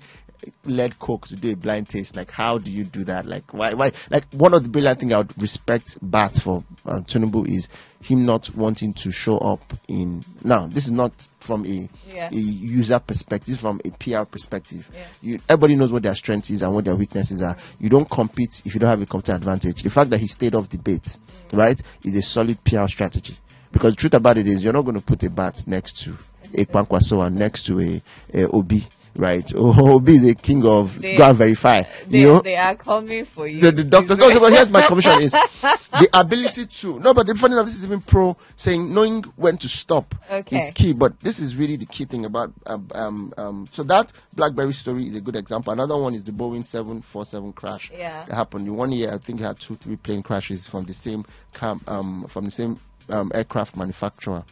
led 0.65 0.97
Coke 0.99 1.27
to 1.27 1.35
do 1.35 1.51
a 1.51 1.55
blind 1.55 1.89
taste. 1.89 2.15
Like, 2.15 2.31
how 2.31 2.57
do 2.57 2.71
you 2.71 2.83
do 2.83 3.03
that? 3.05 3.25
Like, 3.25 3.53
why? 3.53 3.73
Why? 3.73 3.91
Like, 4.09 4.25
one 4.31 4.53
of 4.53 4.63
the 4.63 4.69
brilliant 4.69 4.99
things 4.99 5.13
I 5.13 5.17
would 5.17 5.41
respect 5.41 5.97
BAT 6.01 6.41
for 6.41 6.63
uh, 6.85 6.99
Tinubu 7.01 7.47
is 7.47 7.67
him 8.01 8.25
not 8.25 8.53
wanting 8.55 8.93
to 8.93 9.11
show 9.11 9.37
up 9.39 9.73
in. 9.87 10.23
Now, 10.43 10.67
this 10.67 10.85
is 10.85 10.91
not 10.91 11.27
from 11.39 11.65
a, 11.65 11.89
Yeah. 12.13 12.29
a 12.31 12.35
user 12.35 12.99
perspective, 12.99 13.47
this 13.53 13.61
from 13.61 13.81
a 13.83 13.89
PR 13.91 14.23
perspective. 14.25 14.89
Yeah. 14.93 14.99
You, 15.21 15.39
everybody 15.49 15.75
knows 15.75 15.91
what 15.91 16.03
their 16.03 16.15
strengths 16.15 16.49
is 16.51 16.61
and 16.61 16.73
what 16.73 16.85
their 16.85 16.95
weaknesses 16.95 17.41
are. 17.41 17.57
You 17.79 17.89
don't 17.89 18.09
compete 18.09 18.61
if 18.65 18.73
you 18.73 18.79
don't 18.79 18.89
have 18.89 19.01
a 19.01 19.05
competitive 19.05 19.41
advantage. 19.41 19.83
The 19.83 19.89
fact 19.89 20.09
that 20.11 20.19
he 20.19 20.27
stayed 20.27 20.53
off 20.55 20.69
debates, 20.69 21.19
right, 21.53 21.81
is 22.03 22.15
a 22.15 22.21
solid 22.21 22.63
PR 22.63 22.87
strategy. 22.87 23.37
Because 23.71 23.93
the 23.93 23.99
truth 24.01 24.13
about 24.13 24.37
it 24.37 24.47
is, 24.47 24.63
you're 24.63 24.71
not 24.73 24.83
going 24.83 24.95
to 24.95 25.01
put 25.01 25.23
a 25.23 25.29
BAT 25.29 25.63
next 25.67 25.97
to 26.03 26.17
a 26.53 26.65
Kwankwaso 26.65 27.25
and 27.25 27.35
next 27.35 27.63
to 27.65 27.81
a, 27.81 28.01
a 28.33 28.47
Obi, 28.49 28.83
right? 29.15 29.53
Obi 29.55 30.13
be 30.13 30.19
the 30.19 30.35
king 30.35 30.65
of 30.65 31.01
They- 31.01 31.17
go 31.17 31.29
and 31.29 31.37
verify. 31.37 31.83
They, 32.07 32.19
you 32.21 32.27
know, 32.27 32.39
they 32.41 32.55
are 32.55 32.75
coming 32.75 33.25
for 33.25 33.47
you. 33.47 33.61
the, 33.61 33.71
the 33.71 33.83
doctors. 33.83 34.17
No, 34.17 34.39
but 34.39 34.51
here's 34.51 34.69
my 34.71 34.81
commission 34.83 35.21
is 35.21 35.31
the 35.61 36.09
ability 36.13 36.65
to 36.65 36.99
no, 36.99 37.13
but 37.13 37.27
the 37.27 37.35
funny 37.35 37.53
enough, 37.53 37.65
this 37.65 37.77
is 37.77 37.85
even 37.85 38.01
pro 38.01 38.35
saying 38.55 38.93
knowing 38.93 39.23
when 39.35 39.57
to 39.57 39.67
stop 39.67 40.13
Okay. 40.29 40.57
is 40.57 40.71
key. 40.71 40.93
But 40.93 41.19
this 41.21 41.39
is 41.39 41.55
really 41.55 41.75
the 41.77 41.85
key 41.85 42.05
thing 42.05 42.25
about 42.25 42.51
um, 42.65 42.87
um, 42.93 43.33
um 43.37 43.67
so 43.71 43.83
that 43.83 44.11
BlackBerry 44.35 44.73
story 44.73 45.07
is 45.07 45.15
a 45.15 45.21
good 45.21 45.35
example. 45.35 45.73
Another 45.73 45.97
one 45.97 46.13
is 46.13 46.23
the 46.23 46.31
Boeing 46.31 46.65
seven 46.65 47.01
four 47.01 47.25
seven 47.25 47.53
crash 47.53 47.91
Yeah. 47.95 48.25
that 48.25 48.35
happened 48.35 48.67
in 48.67 48.75
one 48.75 48.91
year. 48.91 49.13
I 49.13 49.17
think 49.17 49.39
you 49.39 49.45
had 49.45 49.59
two 49.59 49.75
three 49.75 49.95
plane 49.95 50.23
crashes 50.23 50.67
from 50.67 50.85
the 50.85 50.93
same 50.93 51.25
camp 51.53 51.89
um 51.89 52.25
from 52.27 52.45
the 52.45 52.51
same 52.51 52.79
um, 53.09 53.31
aircraft 53.35 53.77
manufacturer 53.77 54.43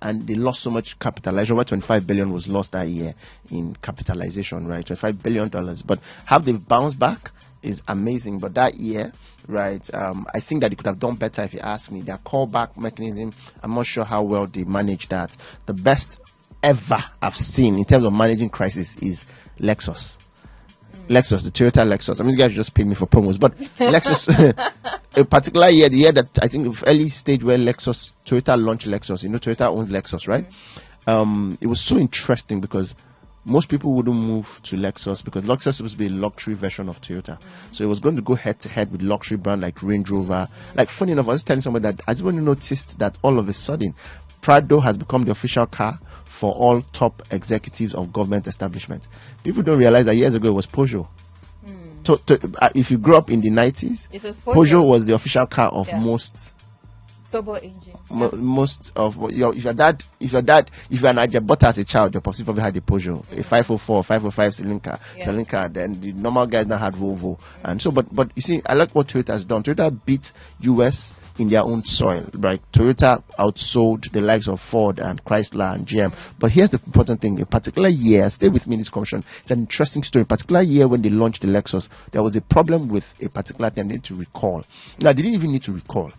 and 0.00 0.26
they 0.26 0.34
lost 0.34 0.62
so 0.62 0.70
much 0.70 0.98
capitalization. 0.98 1.54
Over 1.54 1.64
25 1.64 2.06
billion 2.06 2.32
was 2.32 2.48
lost 2.48 2.72
that 2.72 2.88
year 2.88 3.14
in 3.50 3.76
capitalization, 3.82 4.66
right? 4.66 4.84
25 4.84 5.22
billion 5.22 5.48
dollars. 5.48 5.82
But 5.82 5.98
how 6.24 6.38
they've 6.38 6.66
bounced 6.66 6.98
back 6.98 7.30
is 7.62 7.82
amazing. 7.88 8.38
But 8.38 8.54
that 8.54 8.74
year, 8.74 9.12
right, 9.48 9.92
um, 9.94 10.26
I 10.34 10.40
think 10.40 10.62
that 10.62 10.70
they 10.70 10.76
could 10.76 10.86
have 10.86 10.98
done 10.98 11.16
better 11.16 11.42
if 11.42 11.54
you 11.54 11.60
ask 11.60 11.90
me. 11.90 12.02
Their 12.02 12.18
callback 12.18 12.76
mechanism, 12.76 13.32
I'm 13.62 13.74
not 13.74 13.86
sure 13.86 14.04
how 14.04 14.22
well 14.22 14.46
they 14.46 14.64
managed 14.64 15.10
that. 15.10 15.36
The 15.66 15.74
best 15.74 16.20
ever 16.62 17.02
I've 17.20 17.36
seen 17.36 17.76
in 17.76 17.84
terms 17.84 18.04
of 18.04 18.12
managing 18.12 18.50
crisis 18.50 18.96
is 18.96 19.24
Lexus. 19.58 20.16
Lexus, 21.08 21.44
the 21.44 21.50
Toyota 21.50 21.86
Lexus. 21.86 22.20
I 22.20 22.24
mean, 22.24 22.32
you 22.32 22.38
guys 22.38 22.54
just 22.54 22.74
pay 22.74 22.84
me 22.84 22.94
for 22.94 23.06
promos, 23.06 23.38
but 23.38 23.56
Lexus, 23.78 24.70
a 25.16 25.24
particular 25.24 25.68
year, 25.68 25.88
the 25.88 25.96
year 25.96 26.12
that 26.12 26.38
I 26.42 26.48
think 26.48 26.66
of 26.66 26.82
early 26.86 27.08
stage 27.08 27.44
where 27.44 27.58
Lexus, 27.58 28.12
Toyota 28.24 28.62
launched 28.62 28.86
Lexus. 28.86 29.22
You 29.22 29.28
know, 29.28 29.38
Toyota 29.38 29.66
owns 29.68 29.90
Lexus, 29.90 30.26
right? 30.26 30.46
Um, 31.06 31.58
it 31.60 31.66
was 31.66 31.80
so 31.80 31.98
interesting 31.98 32.60
because 32.60 32.94
most 33.44 33.68
people 33.68 33.92
wouldn't 33.92 34.16
move 34.16 34.60
to 34.62 34.76
Lexus 34.76 35.24
because 35.24 35.44
Lexus 35.44 35.66
was 35.66 35.76
supposed 35.76 35.94
to 35.94 35.98
be 35.98 36.06
a 36.06 36.10
luxury 36.10 36.54
version 36.54 36.88
of 36.88 37.00
Toyota. 37.00 37.40
So 37.72 37.84
it 37.84 37.88
was 37.88 38.00
going 38.00 38.16
to 38.16 38.22
go 38.22 38.34
head 38.34 38.60
to 38.60 38.68
head 38.68 38.92
with 38.92 39.02
luxury 39.02 39.36
brand 39.36 39.62
like 39.62 39.82
Range 39.82 40.08
Rover. 40.08 40.48
Like, 40.74 40.88
funny 40.88 41.12
enough, 41.12 41.28
I 41.28 41.32
was 41.32 41.42
telling 41.42 41.60
somebody 41.60 41.82
that 41.82 42.00
I 42.06 42.12
just 42.12 42.22
want 42.22 42.36
to 42.36 42.42
noticed 42.42 42.98
that 43.00 43.16
all 43.22 43.38
of 43.38 43.48
a 43.48 43.54
sudden, 43.54 43.94
Prado 44.40 44.80
has 44.80 44.96
become 44.96 45.24
the 45.24 45.32
official 45.32 45.66
car 45.66 45.98
for 46.24 46.52
all 46.54 46.82
top 46.92 47.22
executives 47.30 47.94
of 47.94 48.12
government 48.12 48.46
establishments. 48.46 49.08
People 49.44 49.62
don't 49.62 49.78
realize 49.78 50.06
that 50.06 50.16
years 50.16 50.34
ago 50.34 50.48
it 50.48 50.52
was 50.52 50.66
Peugeot. 50.66 51.06
To, 52.04 52.16
to, 52.26 52.52
uh, 52.60 52.68
if 52.74 52.90
you 52.90 52.98
grew 52.98 53.16
up 53.16 53.30
in 53.30 53.40
the 53.40 53.50
90s, 53.50 54.08
It 54.12 54.22
was 54.22 54.36
Peugeot. 54.38 54.54
Peugeot. 54.54 54.88
was 54.88 55.04
the 55.06 55.14
official 55.14 55.46
car 55.46 55.68
of 55.70 55.88
Yeah. 55.88 56.00
most 56.00 56.52
Turbo 57.30 57.54
engine. 57.54 57.96
mo- 58.10 58.30
most 58.34 58.92
of 58.94 59.16
your 59.32 59.54
if 59.54 59.64
your 59.64 59.72
dad 59.72 60.04
if 60.20 60.32
your 60.32 60.42
dad 60.42 60.70
if 60.90 61.00
you're 61.00 61.10
an 61.10 61.16
Ajabota 61.16 61.68
as 61.68 61.78
a 61.78 61.84
child, 61.84 62.12
your 62.12 62.20
popsy 62.20 62.44
probably 62.44 62.62
had 62.62 62.76
a 62.76 62.80
Peugeot, 62.82 63.24
a 63.32 63.42
504, 63.42 64.04
505 64.04 64.54
cylinder 64.54 64.80
car, 64.90 65.00
Yeah. 65.16 65.24
cylinder. 65.24 65.68
Then 65.72 65.98
the 66.00 66.12
normal 66.12 66.46
guys 66.46 66.66
now 66.66 66.76
had 66.76 66.94
Volvo, 66.94 67.38
and 67.64 67.80
so 67.80 67.90
but 67.90 68.14
but 68.14 68.30
you 68.34 68.42
see, 68.42 68.60
I 68.66 68.74
like 68.74 68.94
what 68.94 69.08
Toyota 69.08 69.28
has 69.28 69.44
done. 69.44 69.62
Toyota 69.62 69.96
beat 70.04 70.32
US 70.60 71.14
in 71.38 71.48
their 71.48 71.62
own 71.62 71.84
soil, 71.84 72.28
right? 72.34 72.60
Toyota 72.72 73.22
outsold 73.38 74.10
the 74.12 74.20
likes 74.20 74.48
of 74.48 74.60
Ford 74.60 74.98
and 74.98 75.24
Chrysler 75.24 75.74
and 75.74 75.86
GM. 75.86 76.14
But 76.38 76.52
here's 76.52 76.70
the 76.70 76.80
important 76.86 77.20
thing: 77.20 77.40
a 77.40 77.46
particular 77.46 77.88
year, 77.88 78.28
stay 78.30 78.48
with 78.48 78.66
me 78.66 78.74
in 78.74 78.80
this 78.80 78.88
conversation. 78.88 79.24
It's 79.40 79.50
an 79.50 79.60
interesting 79.60 80.02
story. 80.02 80.22
A 80.22 80.26
particular 80.26 80.62
year 80.62 80.88
when 80.88 81.02
they 81.02 81.10
launched 81.10 81.42
the 81.42 81.48
Lexus, 81.48 81.88
there 82.10 82.22
was 82.22 82.36
a 82.36 82.40
problem 82.40 82.88
with 82.88 83.14
a 83.22 83.28
particular 83.28 83.70
thing 83.70 83.88
they 83.88 83.94
need 83.94 84.04
to 84.04 84.14
recall. 84.14 84.64
Now 85.00 85.12
they 85.12 85.22
didn't 85.22 85.34
even 85.34 85.52
need 85.52 85.62
to 85.64 85.72
recall. 85.72 86.12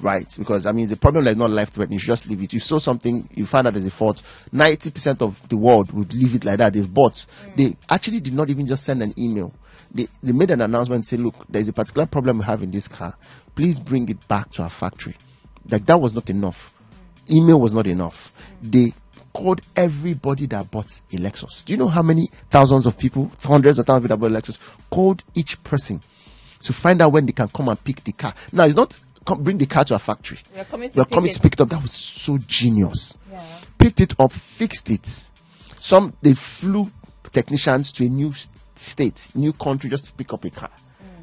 right? 0.00 0.32
Because 0.38 0.66
I 0.66 0.72
mean, 0.72 0.88
the 0.88 0.96
problem 0.96 1.26
is 1.26 1.36
not 1.36 1.50
life 1.50 1.70
threatening. 1.70 1.98
You 1.98 2.04
just 2.04 2.26
leave 2.26 2.42
it. 2.42 2.52
You 2.52 2.60
saw 2.60 2.78
something, 2.78 3.28
you 3.34 3.46
find 3.46 3.66
out 3.66 3.74
there's 3.74 3.86
a 3.86 3.90
fault. 3.90 4.22
Ninety 4.52 4.90
percent 4.90 5.22
of 5.22 5.46
the 5.48 5.56
world 5.56 5.92
would 5.92 6.12
leave 6.14 6.34
it 6.34 6.44
like 6.44 6.58
that. 6.58 6.72
They've 6.72 6.92
bought. 6.92 7.14
Mm. 7.14 7.56
They 7.56 7.76
actually 7.88 8.20
did 8.20 8.34
not 8.34 8.50
even 8.50 8.66
just 8.66 8.84
send 8.84 9.02
an 9.02 9.14
email. 9.18 9.52
They, 9.90 10.06
they 10.22 10.32
made 10.32 10.50
an 10.50 10.60
announcement 10.60 11.06
say, 11.06 11.16
look, 11.16 11.34
there's 11.48 11.68
a 11.68 11.72
particular 11.72 12.06
problem 12.06 12.38
we 12.38 12.44
have 12.44 12.62
in 12.62 12.70
this 12.70 12.88
car. 12.88 13.16
Please 13.58 13.80
bring 13.80 14.08
it 14.08 14.28
back 14.28 14.52
to 14.52 14.62
our 14.62 14.70
factory. 14.70 15.16
Like 15.68 15.84
that 15.86 16.00
was 16.00 16.14
not 16.14 16.30
enough. 16.30 16.72
Email 17.28 17.60
was 17.60 17.74
not 17.74 17.88
enough. 17.88 18.30
They 18.62 18.92
called 19.32 19.62
everybody 19.74 20.46
that 20.46 20.70
bought 20.70 21.00
a 21.12 21.16
Lexus. 21.16 21.64
Do 21.64 21.72
you 21.72 21.76
know 21.76 21.88
how 21.88 22.02
many 22.02 22.30
thousands 22.50 22.86
of 22.86 22.96
people, 22.96 23.32
hundreds 23.42 23.80
of 23.80 23.86
thousands 23.86 24.04
of 24.04 24.10
people 24.10 24.28
that 24.28 24.30
bought 24.30 24.46
a 24.46 24.52
Lexus, 24.52 24.58
called 24.90 25.24
each 25.34 25.60
person 25.64 26.00
to 26.62 26.72
find 26.72 27.02
out 27.02 27.10
when 27.10 27.26
they 27.26 27.32
can 27.32 27.48
come 27.48 27.68
and 27.68 27.82
pick 27.82 28.04
the 28.04 28.12
car. 28.12 28.32
Now 28.52 28.62
it's 28.64 28.76
not 28.76 28.96
come, 29.26 29.42
bring 29.42 29.58
the 29.58 29.66
car 29.66 29.82
to 29.82 29.96
a 29.96 29.98
factory. 29.98 30.38
We're 30.54 30.64
coming 30.64 30.90
to 30.90 30.96
We're 30.98 31.04
pick 31.06 31.14
coming 31.14 31.30
it. 31.30 31.34
to 31.34 31.40
pick 31.40 31.52
it 31.54 31.60
up. 31.60 31.68
That 31.70 31.82
was 31.82 31.92
so 31.92 32.38
genius. 32.46 33.18
Yeah. 33.28 33.42
Picked 33.76 34.00
it 34.02 34.14
up, 34.20 34.32
fixed 34.32 34.88
it. 34.92 35.30
Some 35.80 36.12
they 36.22 36.34
flew 36.34 36.92
technicians 37.32 37.90
to 37.90 38.06
a 38.06 38.08
new 38.08 38.32
state, 38.76 39.32
new 39.34 39.52
country 39.52 39.90
just 39.90 40.04
to 40.04 40.12
pick 40.12 40.32
up 40.32 40.44
a 40.44 40.50
car. 40.50 40.70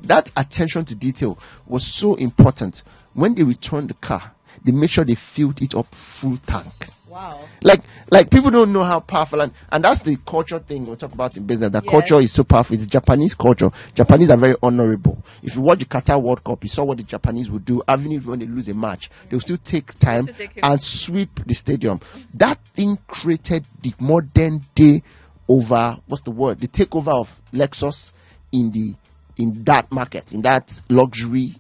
That 0.07 0.31
attention 0.37 0.85
to 0.85 0.95
detail 0.95 1.37
was 1.65 1.85
so 1.85 2.15
important. 2.15 2.83
When 3.13 3.35
they 3.35 3.43
returned 3.43 3.89
the 3.89 3.93
car, 3.95 4.31
they 4.63 4.71
made 4.71 4.89
sure 4.89 5.05
they 5.05 5.15
filled 5.15 5.61
it 5.61 5.75
up 5.75 5.93
full 5.93 6.37
tank 6.37 6.89
Wow. 7.07 7.39
like 7.63 7.81
like 8.11 8.29
people 8.29 8.51
don't 8.51 8.73
know 8.73 8.83
how 8.83 8.99
powerful 8.99 9.39
and, 9.39 9.53
and 9.71 9.83
that's 9.85 10.01
the 10.01 10.17
culture 10.25 10.59
thing 10.59 10.85
we 10.85 10.95
talk 10.97 11.13
about 11.13 11.37
in 11.37 11.45
business. 11.45 11.69
The 11.71 11.81
Yes. 11.81 11.89
culture 11.91 12.19
is 12.19 12.33
so 12.33 12.43
powerful. 12.43 12.75
It's 12.75 12.85
Japanese 12.87 13.33
culture. 13.35 13.71
Japanese 13.93 14.29
are 14.31 14.37
very 14.37 14.55
honorable. 14.61 15.23
If 15.41 15.55
you 15.55 15.61
watch 15.61 15.79
the 15.79 15.85
Qatar 15.85 16.21
World 16.21 16.43
Cup, 16.43 16.61
you 16.61 16.69
saw 16.69 16.83
what 16.83 16.97
the 16.97 17.03
Japanese 17.03 17.49
would 17.49 17.63
do. 17.63 17.81
Even 17.89 18.11
if 18.11 18.25
when 18.25 18.39
they 18.39 18.45
lose 18.47 18.67
a 18.67 18.73
match, 18.73 19.09
they'll 19.29 19.39
still 19.39 19.57
take 19.63 19.97
time 19.97 20.27
take 20.27 20.59
and 20.61 20.83
sweep 20.83 21.39
the 21.45 21.53
stadium. 21.53 22.01
That 22.33 22.59
thing 22.73 22.97
created 23.07 23.63
the 23.81 23.93
modern 23.99 24.65
day 24.75 25.01
over 25.47 25.97
what's 26.07 26.23
the 26.23 26.31
word? 26.31 26.59
The 26.59 26.67
takeover 26.67 27.13
of 27.17 27.41
Lexus 27.53 28.11
in 28.51 28.71
the 28.71 28.93
in 29.37 29.63
that 29.63 29.91
market, 29.91 30.33
in 30.33 30.41
that 30.43 30.81
luxury 30.89 31.53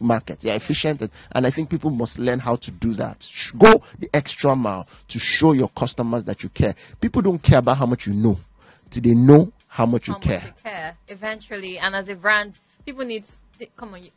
market. 0.00 0.40
They're 0.40 0.56
efficient, 0.56 1.02
and, 1.02 1.10
and 1.32 1.46
I 1.46 1.50
think 1.50 1.70
people 1.70 1.90
must 1.90 2.18
learn 2.18 2.40
how 2.40 2.56
to 2.56 2.70
do 2.70 2.94
that. 2.94 3.30
Go 3.56 3.82
the 3.98 4.10
extra 4.12 4.56
mile 4.56 4.86
to 5.08 5.18
show 5.18 5.52
your 5.52 5.68
customers 5.68 6.24
that 6.24 6.42
you 6.42 6.48
care. 6.48 6.74
People 7.00 7.22
don't 7.22 7.42
care 7.42 7.58
about 7.58 7.76
how 7.76 7.86
much 7.86 8.06
you 8.06 8.14
know, 8.14 8.38
till 8.90 9.02
they 9.02 9.14
know 9.14 9.52
how 9.72 9.86
much 9.86 10.06
you 10.06 10.12
how 10.14 10.20
care. 10.20 10.34
much 10.38 10.46
you 10.46 10.52
care 10.62 10.96
eventually 11.08 11.78
and 11.78 11.96
as 11.96 12.08
a 12.08 12.14
brand 12.14 12.58
people 12.84 13.04
need 13.06 13.24
to, 13.58 13.66
come 13.74 13.94
on 13.94 14.02
you, 14.02 14.10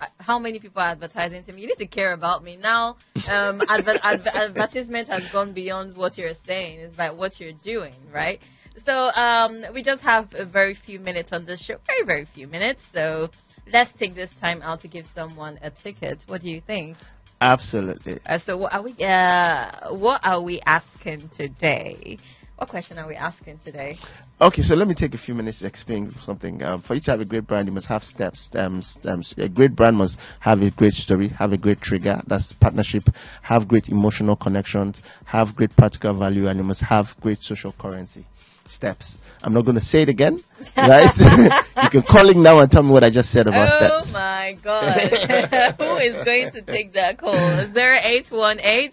uh, 0.00 0.06
how 0.20 0.38
many 0.38 0.58
people 0.58 0.82
are 0.82 0.90
advertising 0.90 1.42
to 1.42 1.50
me 1.52 1.62
you 1.62 1.66
need 1.66 1.78
to 1.78 1.86
care 1.86 2.12
about 2.12 2.44
me 2.44 2.58
now 2.62 2.94
um 3.32 3.62
adver- 3.70 3.98
adver- 4.02 4.30
advertisement 4.34 5.08
has 5.08 5.26
gone 5.28 5.52
beyond 5.52 5.96
what 5.96 6.18
you're 6.18 6.34
saying 6.34 6.78
it's 6.78 6.94
about 6.94 7.16
what 7.16 7.40
you're 7.40 7.52
doing 7.52 7.94
right 8.12 8.42
so 8.84 9.10
um 9.14 9.64
we 9.72 9.82
just 9.82 10.02
have 10.02 10.34
a 10.34 10.44
very 10.44 10.74
few 10.74 10.98
minutes 11.00 11.32
on 11.32 11.44
this 11.46 11.60
show. 11.60 11.76
Very 11.86 12.04
very 12.04 12.24
few 12.24 12.46
minutes. 12.46 12.86
So 12.86 13.30
let's 13.72 13.92
take 13.92 14.14
this 14.14 14.34
time 14.34 14.62
out 14.62 14.80
to 14.80 14.88
give 14.88 15.06
someone 15.06 15.58
a 15.62 15.70
ticket. 15.70 16.24
What 16.28 16.42
do 16.42 16.50
you 16.50 16.60
think? 16.60 16.96
Absolutely. 17.40 18.18
uh, 18.26 18.38
so 18.38 18.56
what 18.56 18.72
are 18.74 18.82
we 18.82 18.94
uh 19.04 19.70
what 19.90 20.26
are 20.26 20.40
we 20.40 20.60
asking 20.66 21.28
today? 21.30 22.18
What 22.56 22.70
question 22.70 22.98
are 22.98 23.06
we 23.06 23.14
asking 23.14 23.58
today? 23.58 23.98
Okay, 24.40 24.62
so 24.62 24.74
let 24.74 24.88
me 24.88 24.94
take 24.94 25.14
a 25.14 25.18
few 25.18 25.34
minutes 25.34 25.58
to 25.58 25.66
explain 25.66 26.10
something. 26.20 26.62
Um, 26.62 26.80
for 26.80 26.94
you 26.94 27.00
to 27.00 27.10
have 27.10 27.20
a 27.20 27.26
great 27.26 27.46
brand, 27.46 27.68
you 27.68 27.72
must 27.72 27.86
have 27.88 28.02
steps. 28.02 28.54
Um, 28.54 28.78
s- 28.78 28.98
um, 29.04 29.20
s- 29.20 29.34
a 29.36 29.50
great 29.50 29.76
brand 29.76 29.98
must 29.98 30.18
have 30.40 30.62
a 30.62 30.70
great 30.70 30.94
story, 30.94 31.28
have 31.28 31.52
a 31.52 31.58
great 31.58 31.82
trigger, 31.82 32.22
that's 32.26 32.52
partnership, 32.54 33.10
have 33.42 33.68
great 33.68 33.90
emotional 33.90 34.36
connections, 34.36 35.02
have 35.26 35.54
great 35.54 35.76
practical 35.76 36.14
value, 36.14 36.48
and 36.48 36.58
you 36.58 36.64
must 36.64 36.80
have 36.82 37.14
great 37.20 37.42
social 37.42 37.72
currency. 37.72 38.24
Steps. 38.68 39.18
I'm 39.42 39.52
not 39.52 39.64
going 39.64 39.76
to 39.76 39.84
say 39.84 40.02
it 40.02 40.08
again, 40.08 40.42
right? 40.76 41.16
you 41.84 41.90
can 41.90 42.02
call 42.02 42.28
in 42.28 42.42
now 42.42 42.58
and 42.60 42.70
tell 42.70 42.82
me 42.82 42.90
what 42.90 43.04
I 43.04 43.10
just 43.10 43.30
said 43.30 43.46
about 43.46 43.68
oh 43.70 43.76
steps. 43.76 44.14
Oh 44.14 44.18
my 44.18 44.58
god. 44.62 45.00
Who 45.78 45.96
is 45.96 46.24
going 46.24 46.50
to 46.50 46.62
take 46.62 46.92
that 46.94 47.18
call? 47.18 47.34
0818 47.34 48.92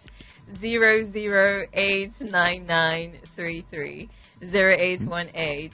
008 0.61 2.21
9933. 2.21 4.09
0818 4.43 5.71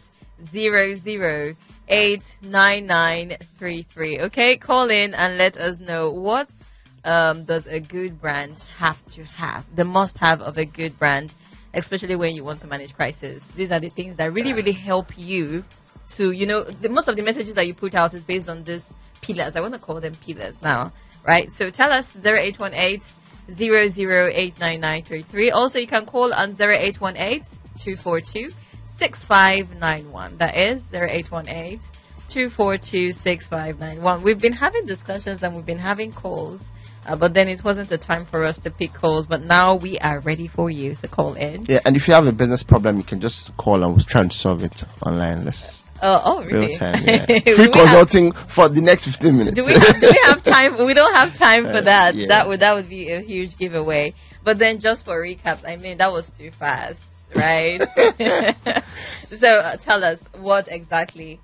008 0.54 2.38
9933. 2.42 4.20
Okay, 4.20 4.58
call 4.58 4.90
in 4.90 5.14
and 5.14 5.38
let 5.38 5.58
us 5.58 5.80
know 5.80 6.10
what 6.10 6.50
um, 7.04 7.44
does 7.44 7.68
a 7.68 7.80
good 7.80 8.22
brand 8.22 8.66
have 8.78 9.06
to 9.08 9.24
have? 9.24 9.66
The 9.76 9.86
must 9.86 10.18
have 10.20 10.42
of 10.42 10.58
a 10.58 10.66
good 10.66 10.98
brand, 11.00 11.34
especially 11.74 12.16
when 12.16 12.36
you 12.36 12.44
want 12.44 12.60
to 12.62 12.68
manage 12.68 12.96
crisis. 12.96 13.48
These 13.48 13.72
are 13.72 13.80
the 13.80 13.90
things 13.90 14.18
that 14.18 14.34
really, 14.34 14.54
really 14.54 14.72
help 14.72 15.12
you 15.18 15.64
to, 16.16 16.32
you 16.32 16.46
know, 16.46 16.64
the 16.64 16.90
most 16.90 17.08
of 17.08 17.16
the 17.16 17.22
messages 17.22 17.56
that 17.56 17.68
you 17.68 17.74
put 17.74 17.96
out 17.96 18.14
is 18.14 18.24
based 18.24 18.50
on 18.50 18.64
these 18.64 18.92
pillars. 19.22 19.56
I 19.56 19.62
want 19.62 19.74
to 19.74 19.80
call 19.80 20.00
them 20.00 20.16
pillars 20.16 20.62
now, 20.62 20.92
right? 21.26 21.52
So 21.54 21.70
tell 21.70 21.92
us 21.92 22.16
0818 22.16 23.02
00899933. 23.52 25.52
Also, 25.54 25.80
you 25.80 25.88
can 25.88 26.06
call 26.06 26.34
on 26.34 26.56
0818 26.60 27.44
242 27.78 28.52
6591. 28.86 30.38
That 30.38 30.56
is 30.56 30.94
0818 30.94 31.80
242 32.28 33.14
6591. 33.14 34.22
We've 34.22 34.40
been 34.40 34.54
having 34.54 34.86
discussions 34.86 35.42
and 35.42 35.56
we've 35.56 35.66
been 35.66 35.80
having 35.80 36.12
calls. 36.12 36.64
Uh, 37.10 37.16
but 37.16 37.34
then 37.34 37.48
it 37.48 37.64
wasn't 37.64 37.90
the 37.90 37.98
time 37.98 38.24
for 38.26 38.46
us 38.46 38.60
to 38.60 38.70
pick 38.70 38.94
calls. 38.94 39.26
But 39.26 39.44
now 39.44 39.76
we 39.76 39.98
are 40.00 40.20
ready 40.20 40.48
for 40.48 40.70
you 40.70 40.94
to 40.96 41.08
call 41.08 41.34
in. 41.34 41.66
Yeah, 41.68 41.80
and 41.86 41.96
if 41.96 42.08
you 42.08 42.14
have 42.14 42.28
a 42.28 42.32
business 42.32 42.62
problem, 42.64 42.98
you 42.98 43.04
can 43.04 43.20
just 43.20 43.56
call 43.58 43.84
and 43.84 43.94
we'll 43.96 44.06
try 44.06 44.22
and 44.22 44.32
solve 44.32 44.64
it 44.64 44.84
online. 45.06 45.44
Let's 45.46 45.86
Oh, 46.02 46.22
oh, 46.24 46.44
really? 46.44 46.68
real 46.68 46.76
time. 46.76 47.04
Yeah. 47.08 47.26
Free 47.26 47.42
we 47.46 47.64
have- 47.64 47.72
consulting 47.74 48.32
for 48.32 48.70
the 48.70 48.80
next 48.80 49.06
15 49.06 49.38
minutes. 49.38 49.56
do 49.56 49.66
we 49.66 49.74
have, 49.74 50.00
do 50.00 50.08
we 50.08 50.20
have 50.28 50.44
time? 50.44 50.86
We 50.86 50.94
don't 50.94 51.14
have 51.14 51.34
time 51.36 51.64
for 51.66 51.70
Uh, 51.80 51.82
that. 51.82 52.16
yeah. 52.16 52.28
That 52.28 52.48
would 52.48 52.62
that 52.62 52.74
would 52.76 52.88
be 52.88 53.10
a 53.12 53.20
huge 53.20 53.58
giveaway. 53.58 54.14
But 54.44 54.60
then, 54.60 54.80
just 54.80 55.04
for 55.04 55.22
recaps, 55.22 55.68
I 55.68 55.76
mean 55.76 55.98
that 55.98 56.12
was 56.14 56.30
too 56.30 56.52
fast, 56.52 57.04
right? 57.36 57.80
so 59.38 59.60
uh, 59.60 59.76
tell 59.78 60.04
us 60.04 60.24
what 60.38 60.68
exactly 60.72 61.40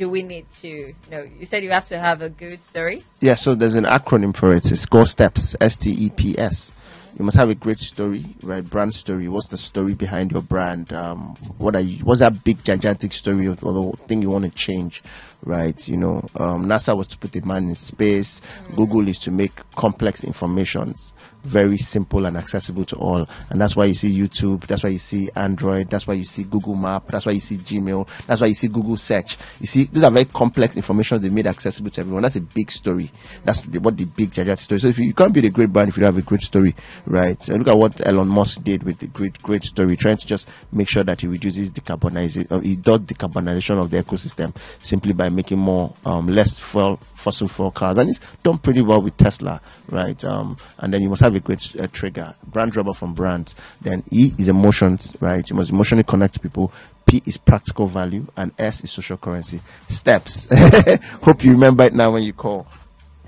do 0.00 0.08
we 0.08 0.22
need 0.22 0.50
to 0.50 0.94
know? 1.10 1.28
You 1.38 1.44
said 1.44 1.62
you 1.62 1.70
have 1.70 1.86
to 1.88 1.98
have 1.98 2.22
a 2.22 2.30
good 2.30 2.62
story. 2.62 3.04
Yeah, 3.20 3.34
so 3.34 3.54
there's 3.54 3.74
an 3.74 3.84
acronym 3.84 4.34
for 4.34 4.54
it. 4.54 4.72
It's 4.72 4.86
Go 4.86 5.04
Steps, 5.04 5.54
S 5.60 5.76
T 5.76 5.90
E 5.90 6.08
P 6.08 6.38
S. 6.38 6.74
You 7.18 7.24
must 7.24 7.36
have 7.36 7.50
a 7.50 7.54
great 7.54 7.78
story, 7.78 8.24
right? 8.42 8.64
Brand 8.64 8.94
story. 8.94 9.28
What's 9.28 9.48
the 9.48 9.58
story 9.58 9.92
behind 9.92 10.32
your 10.32 10.40
brand? 10.40 10.90
Um, 10.94 11.34
what 11.58 11.76
are 11.76 11.80
you? 11.80 12.02
What's 12.02 12.20
that 12.20 12.44
big 12.44 12.64
gigantic 12.64 13.12
story 13.12 13.46
or 13.46 13.54
the 13.56 13.92
thing 14.06 14.22
you 14.22 14.30
want 14.30 14.44
to 14.44 14.50
change, 14.50 15.02
right? 15.44 15.86
You 15.86 15.98
know, 15.98 16.26
um, 16.36 16.64
NASA 16.64 16.96
was 16.96 17.08
to 17.08 17.18
put 17.18 17.36
a 17.36 17.46
man 17.46 17.68
in 17.68 17.74
space. 17.74 18.40
Google 18.74 19.06
is 19.06 19.18
to 19.18 19.30
make 19.30 19.52
complex 19.72 20.24
informations 20.24 21.12
very 21.44 21.78
simple 21.78 22.26
and 22.26 22.36
accessible 22.36 22.84
to 22.84 22.96
all, 22.96 23.28
and 23.48 23.60
that's 23.60 23.76
why 23.76 23.86
you 23.86 23.94
see 23.94 24.16
YouTube. 24.16 24.66
That's 24.66 24.82
why 24.82 24.90
you 24.90 24.98
see 24.98 25.30
Android. 25.34 25.90
That's 25.90 26.06
why 26.06 26.14
you 26.14 26.24
see 26.24 26.44
Google 26.44 26.74
Map. 26.74 27.08
That's 27.08 27.26
why 27.26 27.32
you 27.32 27.40
see 27.40 27.56
Gmail. 27.56 28.08
That's 28.26 28.40
why 28.40 28.48
you 28.48 28.54
see 28.54 28.68
Google 28.68 28.96
Search. 28.96 29.36
You 29.60 29.66
see, 29.66 29.84
these 29.84 30.04
are 30.04 30.10
very 30.10 30.26
complex 30.26 30.76
information 30.76 31.20
they 31.20 31.28
made 31.28 31.46
accessible 31.46 31.90
to 31.90 32.00
everyone. 32.00 32.22
That's 32.22 32.36
a 32.36 32.40
big 32.40 32.70
story. 32.70 33.10
That's 33.44 33.62
the, 33.62 33.80
what 33.80 33.96
the 33.96 34.04
big 34.04 34.32
gigantic 34.32 34.60
story. 34.60 34.80
So 34.80 34.88
if 34.88 34.98
you, 34.98 35.06
you 35.06 35.14
can't 35.14 35.32
build 35.32 35.46
a 35.46 35.50
great 35.50 35.72
brand 35.72 35.88
if 35.88 35.96
you 35.96 36.02
don't 36.02 36.14
have 36.14 36.22
a 36.22 36.26
great 36.26 36.42
story, 36.42 36.74
right? 37.06 37.40
So 37.42 37.54
look 37.54 37.68
at 37.68 37.76
what 37.76 38.06
Elon 38.06 38.28
Musk 38.28 38.62
did 38.62 38.82
with 38.82 38.98
the 38.98 39.06
great 39.08 39.40
great 39.42 39.64
story, 39.64 39.96
trying 39.96 40.16
to 40.16 40.26
just 40.26 40.48
make 40.72 40.88
sure 40.88 41.04
that 41.04 41.20
he 41.20 41.26
reduces 41.26 41.70
decarbonization. 41.70 42.50
Uh, 42.50 42.60
he 42.60 42.76
does 42.76 43.00
decarbonization 43.00 43.80
of 43.80 43.90
the 43.90 44.02
ecosystem 44.02 44.54
simply 44.80 45.12
by 45.12 45.28
making 45.28 45.58
more 45.58 45.94
um, 46.04 46.26
less 46.26 46.58
fuel, 46.58 46.98
fossil 47.14 47.48
fuel 47.48 47.70
cars, 47.70 47.98
and 47.98 48.08
he's 48.08 48.20
done 48.42 48.58
pretty 48.58 48.82
well 48.82 49.02
with 49.02 49.16
Tesla, 49.16 49.60
right? 49.88 50.24
Um, 50.24 50.56
and 50.78 50.92
then 50.92 51.02
you 51.02 51.08
must 51.08 51.22
have 51.22 51.29
a 51.36 51.40
great 51.40 51.74
uh, 51.78 51.86
trigger, 51.88 52.34
brand 52.46 52.74
rubber 52.76 52.92
from 52.92 53.14
brands. 53.14 53.54
Then 53.80 54.02
E 54.10 54.32
is 54.38 54.48
emotions, 54.48 55.16
right? 55.20 55.48
You 55.48 55.56
must 55.56 55.70
emotionally 55.70 56.04
connect 56.04 56.42
people. 56.42 56.72
P 57.06 57.22
is 57.26 57.36
practical 57.36 57.86
value, 57.86 58.26
and 58.36 58.52
S 58.58 58.82
is 58.84 58.90
social 58.90 59.16
currency. 59.16 59.60
Steps. 59.88 60.46
Hope 61.22 61.44
you 61.44 61.52
remember 61.52 61.84
it 61.84 61.94
now 61.94 62.10
when 62.12 62.22
you 62.22 62.32
call. 62.32 62.66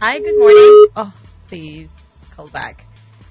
Hi, 0.00 0.18
good 0.18 0.38
morning. 0.38 0.86
Oh, 0.96 1.12
please 1.48 1.88
call 2.34 2.48
back. 2.48 2.86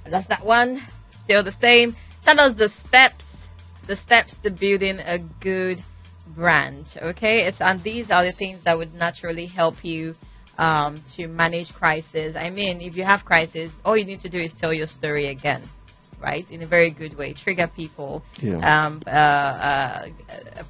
That's 0.05 0.27
that 0.27 0.45
one. 0.45 0.81
Still 1.11 1.43
the 1.43 1.51
same. 1.51 1.95
Tell 2.23 2.39
us 2.39 2.55
the 2.55 2.67
steps, 2.69 3.47
the 3.87 3.95
steps 3.95 4.37
to 4.39 4.51
building 4.51 4.99
a 4.99 5.17
good 5.17 5.81
brand. 6.27 6.97
Okay, 7.01 7.45
it's 7.45 7.61
and 7.61 7.81
these 7.83 8.11
are 8.11 8.23
the 8.23 8.31
things 8.31 8.61
that 8.61 8.77
would 8.77 8.93
naturally 8.93 9.47
help 9.47 9.83
you 9.83 10.15
um, 10.57 10.97
to 11.13 11.27
manage 11.27 11.73
crisis. 11.73 12.35
I 12.35 12.49
mean, 12.49 12.81
if 12.81 12.95
you 12.95 13.03
have 13.03 13.25
crisis, 13.25 13.71
all 13.83 13.97
you 13.97 14.05
need 14.05 14.19
to 14.21 14.29
do 14.29 14.37
is 14.39 14.53
tell 14.53 14.73
your 14.73 14.87
story 14.87 15.25
again, 15.27 15.63
right? 16.19 16.49
In 16.51 16.61
a 16.61 16.65
very 16.67 16.91
good 16.91 17.17
way, 17.17 17.33
trigger 17.33 17.67
people, 17.67 18.23
Yeah. 18.41 18.57
um, 18.85 19.01
uh, 19.07 19.09
uh, 19.09 20.07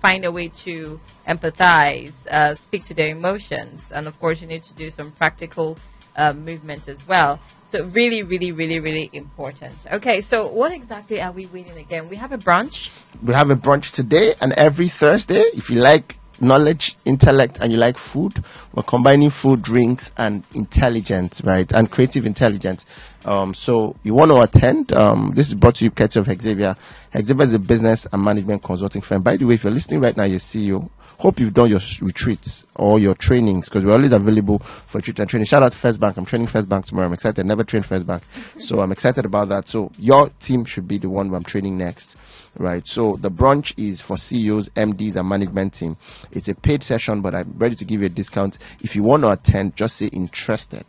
find 0.02 0.24
a 0.24 0.32
way 0.32 0.48
to 0.64 1.00
empathize, 1.28 2.26
uh, 2.28 2.56
speak 2.56 2.84
to 2.86 2.94
their 2.94 3.10
emotions, 3.10 3.92
and 3.92 4.08
of 4.08 4.18
course, 4.20 4.42
you 4.42 4.48
need 4.48 4.64
to 4.64 4.74
do 4.74 4.90
some 4.90 5.12
practical 5.12 5.78
uh, 6.20 6.34
movement 6.34 6.88
as 6.88 7.08
well. 7.08 7.40
So, 7.72 7.86
really, 7.86 8.24
really, 8.24 8.52
really, 8.52 8.80
really 8.80 9.10
important. 9.14 9.76
Okay, 9.92 10.22
so 10.22 10.48
what 10.48 10.74
exactly 10.74 11.22
are 11.22 11.32
we 11.32 11.46
winning 11.48 11.78
again? 11.78 12.10
We 12.10 12.16
have 12.18 12.32
a 12.32 12.38
brunch. 12.38 12.90
We 13.24 13.34
have 13.34 13.50
a 13.52 13.56
brunch 13.56 13.94
today 13.94 14.34
and 14.42 14.54
every 14.54 14.88
Thursday. 14.88 15.44
If 15.54 15.70
you 15.70 15.80
like 15.80 16.18
knowledge, 16.42 16.96
intellect, 17.06 17.60
and 17.62 17.72
you 17.72 17.78
like 17.78 17.98
food, 17.98 18.44
we're 18.74 18.84
combining 18.84 19.30
food, 19.30 19.62
drinks, 19.62 20.12
and 20.18 20.44
intelligence, 20.56 21.42
right? 21.44 21.72
And 21.72 21.92
creative 21.92 22.26
intelligence. 22.26 22.86
Um, 23.26 23.54
so 23.54 23.96
you 24.04 24.16
want 24.16 24.32
to 24.32 24.42
attend? 24.42 24.92
Um, 24.94 25.34
this 25.36 25.48
is 25.48 25.54
brought 25.54 25.76
to 25.76 25.86
you 25.86 25.92
courtesy 25.92 26.20
of 26.20 26.26
Hexavia. 26.26 26.76
Hexavia 27.14 27.42
is 27.42 27.54
a 27.54 27.60
business 27.60 28.08
and 28.12 28.24
management 28.24 28.64
consulting 28.64 29.02
firm. 29.02 29.22
By 29.22 29.38
the 29.38 29.46
way, 29.46 29.56
if 29.56 29.64
you're 29.64 29.74
listening 29.74 30.02
right 30.02 30.16
now, 30.18 30.24
you're 30.24 30.40
CEO. 30.40 30.90
Hope 31.20 31.38
you've 31.38 31.54
done 31.54 31.70
your 31.70 31.82
retreats 32.00 32.66
or 32.76 32.98
your 32.98 33.14
trainings 33.14 33.68
because 33.68 33.84
we're 33.84 33.92
always 33.92 34.14
available 34.14 34.60
for 34.60 35.00
retreat 35.00 35.20
and 35.20 35.30
training. 35.30 35.48
Shout 35.48 35.62
out 35.62 35.74
to 35.74 35.78
First 35.78 36.00
Bank. 36.00 36.16
I'm 36.16 36.24
training 36.24 36.48
First 36.48 36.70
Bank 36.70 36.86
tomorrow. 36.86 37.08
I'm 37.08 37.14
excited. 37.14 37.46
Never 37.46 37.66
trained 37.66 37.86
First 37.86 38.08
Bank. 38.08 38.24
So 38.60 38.80
I'm 38.80 38.94
excited 38.94 39.26
about 39.26 39.50
that. 39.50 39.68
So 39.68 39.92
your 40.00 40.30
team 40.40 40.64
should 40.64 40.88
be 40.88 40.98
the 40.98 41.10
one 41.10 41.34
I'm 41.36 41.44
training 41.44 41.78
next. 41.78 42.16
Right. 42.58 42.88
So 42.88 43.18
the 43.18 43.30
brunch 43.30 43.74
is 43.78 44.00
for 44.00 44.18
CEOs, 44.18 44.70
MDs, 44.70 45.18
and 45.18 45.28
management 45.28 45.74
team. 45.74 45.98
It's 46.32 46.48
a 46.48 46.56
paid 46.56 46.84
session, 46.84 47.22
but 47.22 47.36
I'm 47.36 47.54
ready 47.58 47.76
to 47.76 47.84
give 47.84 48.00
you 48.00 48.06
a 48.06 48.10
discount. 48.10 48.58
If 48.80 48.96
you 48.96 49.04
want 49.04 49.24
to 49.24 49.32
attend, 49.32 49.76
just 49.76 49.98
say 49.98 50.08
interested. 50.08 50.86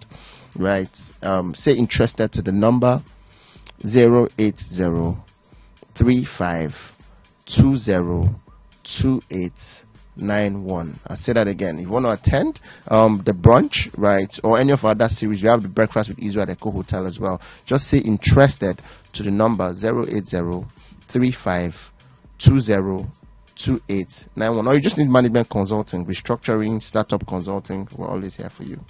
Right. 0.57 1.11
Um, 1.23 1.57
say 1.57 1.75
interested 1.75 2.31
to 2.31 2.43
the 2.43 2.53
number 2.53 3.03
080 3.85 5.16
35 5.95 6.97
20 8.85 9.89
2891. 10.18 11.01
I'll 11.07 11.16
say 11.16 11.33
that 11.33 11.49
again. 11.49 11.79
If 11.79 11.83
you 11.83 11.88
want 11.88 12.07
to 12.07 12.11
attend 12.11 12.61
um, 12.88 13.23
the 13.25 13.33
brunch, 13.33 13.90
right, 13.96 14.38
or 14.42 14.59
any 14.59 14.73
of 14.73 14.85
our 14.85 14.90
other 14.92 15.09
series, 15.09 15.42
we 15.42 15.49
have 15.49 15.62
the 15.62 15.68
breakfast 15.68 16.09
with 16.11 16.18
Israel 16.18 16.51
at 16.51 16.59
Eko 16.59 16.73
Hotel 16.73 17.07
as 17.07 17.18
well. 17.18 17.40
Just 17.64 17.88
say 17.88 17.99
interested 17.99 18.83
to 19.12 19.23
the 19.23 19.31
number 19.31 19.70
080 19.70 20.66
35 21.03 21.92
20 22.38 23.07
2891. 23.61 24.66
Or 24.66 24.75
you 24.75 24.81
just 24.81 24.99
need 24.99 25.11
management 25.11 25.49
consulting, 25.49 26.07
restructuring, 26.07 26.83
startup 26.83 27.27
consulting. 27.27 27.88
We're 27.94 28.09
always 28.09 28.37
here 28.37 28.49
for 28.49 28.64
you. 28.64 28.81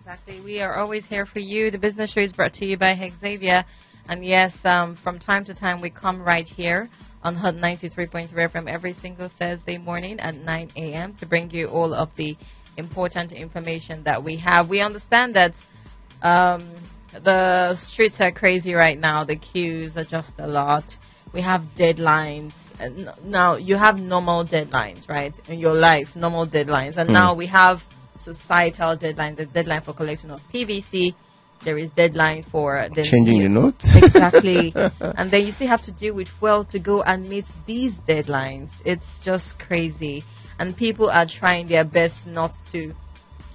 Exactly. 0.00 0.40
We 0.40 0.60
are 0.60 0.74
always 0.74 1.06
here 1.06 1.26
for 1.26 1.38
you. 1.38 1.70
The 1.70 1.78
business 1.78 2.10
show 2.10 2.20
is 2.20 2.32
brought 2.32 2.52
to 2.54 2.66
you 2.66 2.76
by 2.76 2.94
Hexavia. 2.94 3.64
And 4.08 4.24
yes, 4.24 4.64
um, 4.64 4.96
from 4.96 5.20
time 5.20 5.44
to 5.44 5.54
time, 5.54 5.80
we 5.80 5.90
come 5.90 6.22
right 6.22 6.48
here 6.48 6.88
on 7.22 7.36
Hot 7.36 7.54
93.3 7.54 8.28
FM 8.28 8.68
every 8.68 8.92
single 8.92 9.28
Thursday 9.28 9.78
morning 9.78 10.18
at 10.20 10.34
9 10.34 10.70
a.m. 10.76 11.12
to 11.14 11.26
bring 11.26 11.50
you 11.50 11.66
all 11.66 11.92
of 11.92 12.14
the 12.16 12.36
important 12.76 13.32
information 13.32 14.04
that 14.04 14.22
we 14.22 14.36
have. 14.36 14.68
We 14.68 14.80
understand 14.80 15.34
that 15.34 15.62
um, 16.22 16.62
the 17.12 17.74
streets 17.74 18.20
are 18.20 18.30
crazy 18.30 18.74
right 18.74 18.98
now. 18.98 19.24
The 19.24 19.36
queues 19.36 19.96
are 19.96 20.04
just 20.04 20.38
a 20.38 20.46
lot. 20.46 20.96
We 21.32 21.42
have 21.42 21.62
deadlines. 21.76 22.52
And 22.80 23.10
now 23.24 23.56
you 23.56 23.76
have 23.76 24.00
normal 24.00 24.44
deadlines, 24.44 25.08
right? 25.08 25.34
In 25.48 25.58
your 25.58 25.74
life, 25.74 26.16
normal 26.16 26.46
deadlines. 26.46 26.96
And 26.96 27.10
now 27.12 27.34
we 27.34 27.46
have 27.46 27.84
societal 28.16 28.96
deadlines. 28.96 29.36
The 29.36 29.46
deadline 29.46 29.82
for 29.82 29.92
collection 29.92 30.30
of 30.30 30.40
PVC. 30.52 31.14
There 31.62 31.76
is 31.76 31.90
deadline 31.90 32.42
for 32.44 32.88
the 32.94 33.02
Changing 33.04 33.40
your 33.40 33.50
notes. 33.50 33.94
exactly. 33.96 34.72
and 35.00 35.30
then 35.30 35.44
you 35.44 35.52
still 35.52 35.68
have 35.68 35.82
to 35.82 35.92
deal 35.92 36.14
with 36.14 36.28
fuel 36.28 36.64
to 36.64 36.78
go 36.78 37.02
and 37.02 37.28
meet 37.28 37.44
these 37.66 37.98
deadlines. 38.00 38.70
It's 38.84 39.18
just 39.20 39.58
crazy. 39.58 40.24
And 40.58 40.76
people 40.76 41.10
are 41.10 41.26
trying 41.26 41.66
their 41.68 41.84
best 41.84 42.26
not 42.26 42.56
to. 42.72 42.94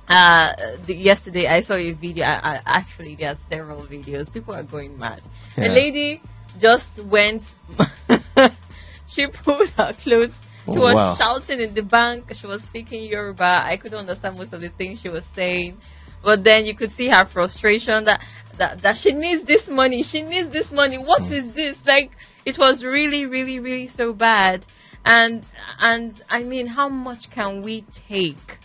Uh, 0.08 0.54
the, 0.86 0.96
yesterday 0.96 1.48
I 1.48 1.62
saw 1.62 1.74
a 1.74 1.92
video. 1.94 2.26
I, 2.26 2.56
I, 2.56 2.62
actually, 2.66 3.16
there 3.16 3.32
are 3.32 3.36
several 3.36 3.82
videos. 3.82 4.32
People 4.32 4.54
are 4.54 4.64
going 4.64 4.98
mad. 5.00 5.22
A 5.58 5.68
lady 5.68 6.22
just 6.60 7.00
went. 7.06 7.56
she 9.08 9.28
pulled 9.28 9.70
her 9.70 9.94
clothes. 9.94 10.40
She 10.66 10.72
Oh, 10.72 10.82
was 10.82 10.96
wow. 10.96 11.14
shouting 11.14 11.60
in 11.62 11.74
the 11.76 11.84
bank. 11.84 12.32
She 12.34 12.48
was 12.48 12.64
speaking 12.64 13.04
Yoruba. 13.04 13.64
I 13.66 13.78
couldn't 13.78 14.00
understand 14.00 14.38
most 14.38 14.54
of 14.54 14.62
the 14.62 14.70
things 14.70 15.00
she 15.02 15.10
was 15.10 15.26
saying. 15.26 15.78
But 16.26 16.44
then 16.44 16.66
you 16.66 16.74
could 16.74 16.92
see 16.92 17.08
her 17.10 17.24
frustration 17.24 18.06
that, 18.06 18.20
that, 18.58 18.82
that 18.82 18.98
she 18.98 19.12
needs 19.14 19.44
this 19.44 19.70
money. 19.70 20.02
She 20.02 20.24
needs 20.24 20.50
this 20.50 20.72
money. 20.72 20.98
What 20.98 21.22
Hmm. 21.22 21.34
is 21.34 21.54
this? 21.54 21.86
Like, 21.86 22.12
it 22.46 22.58
was 22.58 22.84
really, 22.84 23.28
really, 23.28 23.60
really 23.60 23.88
so 23.88 24.12
bad. 24.12 24.66
And, 25.06 25.46
and 25.80 26.20
I 26.28 26.42
mean, 26.42 26.66
how 26.66 26.90
much 26.90 27.30
can 27.30 27.62
we 27.62 27.82
take? 27.94 28.58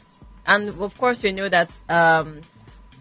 And 0.46 0.70
of 0.80 0.96
course, 0.96 1.22
we 1.22 1.32
know 1.32 1.50
that, 1.50 1.70
um, 1.90 2.40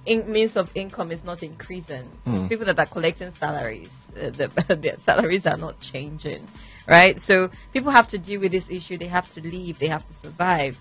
in, 0.05 0.29
means 0.29 0.57
of 0.57 0.69
income 0.75 1.11
is 1.11 1.23
not 1.23 1.41
increasing. 1.41 2.11
It's 2.25 2.47
People 2.49 2.65
that 2.65 2.77
are 2.79 2.85
collecting 2.85 3.31
salaries, 3.33 3.91
uh, 4.21 4.29
the, 4.39 4.75
their 4.75 4.99
salaries 4.99 5.45
are 5.45 5.55
not 5.57 5.79
changing, 5.79 6.45
right? 6.85 7.17
So 7.21 7.49
people 7.71 7.91
have 7.91 8.07
to 8.09 8.17
deal 8.17 8.41
with 8.41 8.51
this 8.51 8.69
issue. 8.69 8.97
They 8.97 9.07
have 9.07 9.29
to 9.29 9.41
live. 9.41 9.79
They 9.79 9.87
have 9.87 10.05
to 10.07 10.13
survive. 10.13 10.77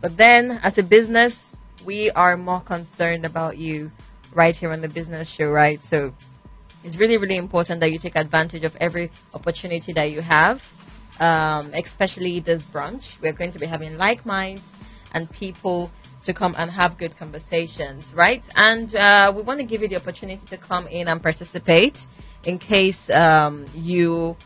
But 0.00 0.16
then, 0.16 0.60
as 0.62 0.78
a 0.78 0.84
business, 0.84 1.56
we 1.84 2.10
are 2.10 2.36
more 2.36 2.60
concerned 2.60 3.24
about 3.24 3.58
you 3.58 3.90
right 4.34 4.56
here 4.56 4.72
on 4.72 4.80
the 4.80 4.88
business 4.88 5.28
show, 5.28 5.48
right? 5.50 5.82
So 5.82 6.14
it's 6.84 6.96
really, 6.96 7.16
really 7.16 7.36
important 7.36 7.80
that 7.80 7.92
you 7.92 7.98
take 7.98 8.16
advantage 8.16 8.64
of 8.64 8.76
every 8.76 9.10
opportunity 9.34 9.92
that 9.92 10.10
you 10.10 10.20
have, 10.20 10.66
um, 11.20 11.72
especially 11.74 12.40
this 12.40 12.62
brunch. 12.64 13.20
We're 13.20 13.32
going 13.32 13.52
to 13.52 13.58
be 13.58 13.66
having 13.66 13.98
like 13.98 14.24
minds 14.24 14.62
and 15.12 15.30
people 15.30 15.90
to 16.24 16.32
come 16.32 16.54
and 16.58 16.70
have 16.70 16.98
good 16.98 17.16
conversations, 17.16 18.12
right? 18.14 18.46
And 18.54 18.94
uh, 18.94 19.32
we 19.34 19.42
want 19.42 19.60
to 19.60 19.64
give 19.64 19.82
you 19.82 19.88
the 19.88 19.96
opportunity 19.96 20.44
to 20.46 20.56
come 20.56 20.86
in 20.88 21.08
and 21.08 21.22
participate 21.22 22.06
in 22.44 22.58
case 22.58 23.10
um, 23.10 23.64
you 23.74 24.36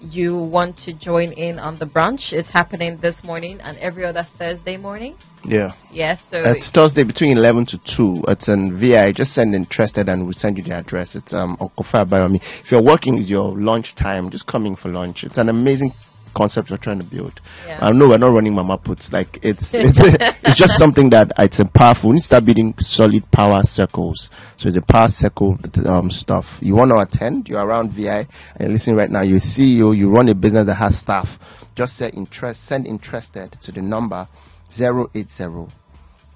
you 0.00 0.36
want 0.36 0.76
to 0.78 0.92
join 0.92 1.32
in 1.32 1.58
on 1.58 1.76
the 1.76 1.86
brunch. 1.86 2.32
It's 2.32 2.50
happening 2.50 2.98
this 2.98 3.24
morning 3.24 3.60
and 3.60 3.76
every 3.78 4.04
other 4.04 4.22
Thursday 4.22 4.76
morning. 4.76 5.16
Yeah. 5.44 5.72
Yes, 5.92 6.24
so 6.24 6.42
It's 6.42 6.68
Thursday 6.68 7.04
between 7.04 7.36
11 7.36 7.66
to 7.66 7.78
2. 7.78 8.24
It's 8.28 8.48
in 8.48 8.76
VI. 8.76 9.12
Just 9.12 9.32
send 9.32 9.54
interested 9.54 10.08
and 10.08 10.24
we'll 10.24 10.32
send 10.32 10.58
you 10.58 10.64
the 10.64 10.72
address. 10.72 11.14
It's 11.14 11.32
um, 11.32 11.56
Kofo 11.56 12.04
Abayomi. 12.04 12.36
If 12.36 12.70
you're 12.70 12.82
working, 12.82 13.18
it's 13.18 13.30
your 13.30 13.56
lunch 13.56 13.94
time. 13.94 14.30
Just 14.30 14.46
coming 14.46 14.76
for 14.76 14.88
lunch. 14.88 15.24
It's 15.24 15.38
an 15.38 15.48
amazing 15.48 15.92
concept 16.38 16.70
we're 16.70 16.76
trying 16.76 17.00
to 17.00 17.04
build. 17.04 17.40
Yeah. 17.66 17.78
I 17.82 17.90
know 17.90 18.10
we're 18.10 18.16
not 18.16 18.30
running 18.32 18.54
mama 18.54 18.78
puts. 18.78 19.12
Like, 19.12 19.40
it's, 19.42 19.74
it's, 19.74 19.98
it's 20.00 20.54
just 20.54 20.78
something 20.78 21.10
that 21.10 21.32
it's 21.36 21.58
a 21.58 21.64
powerful. 21.64 22.10
We 22.10 22.14
need 22.14 22.20
to 22.20 22.26
start 22.26 22.44
building 22.44 22.78
solid 22.78 23.28
power 23.32 23.64
circles. 23.64 24.30
So 24.56 24.68
it's 24.68 24.76
a 24.76 24.82
power 24.82 25.08
circle 25.08 25.58
um, 25.84 26.12
stuff. 26.12 26.60
You 26.62 26.76
want 26.76 26.92
to 26.92 26.98
attend, 26.98 27.48
you're 27.48 27.64
around 27.64 27.90
VI 27.90 28.18
and 28.18 28.28
you're 28.60 28.68
listening 28.70 28.96
right 28.96 29.10
now. 29.10 29.22
You're 29.22 29.40
CEO, 29.40 29.96
you 29.96 30.08
run 30.10 30.28
a 30.28 30.34
business 30.34 30.66
that 30.66 30.74
has 30.74 30.96
staff. 30.98 31.40
Just 31.74 31.96
say 31.96 32.10
interest, 32.10 32.64
send 32.64 32.86
interested 32.86 33.52
to 33.60 33.72
the 33.72 33.82
number 33.82 34.28
080 34.70 35.66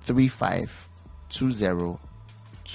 35 0.05 0.89
20 1.31 1.99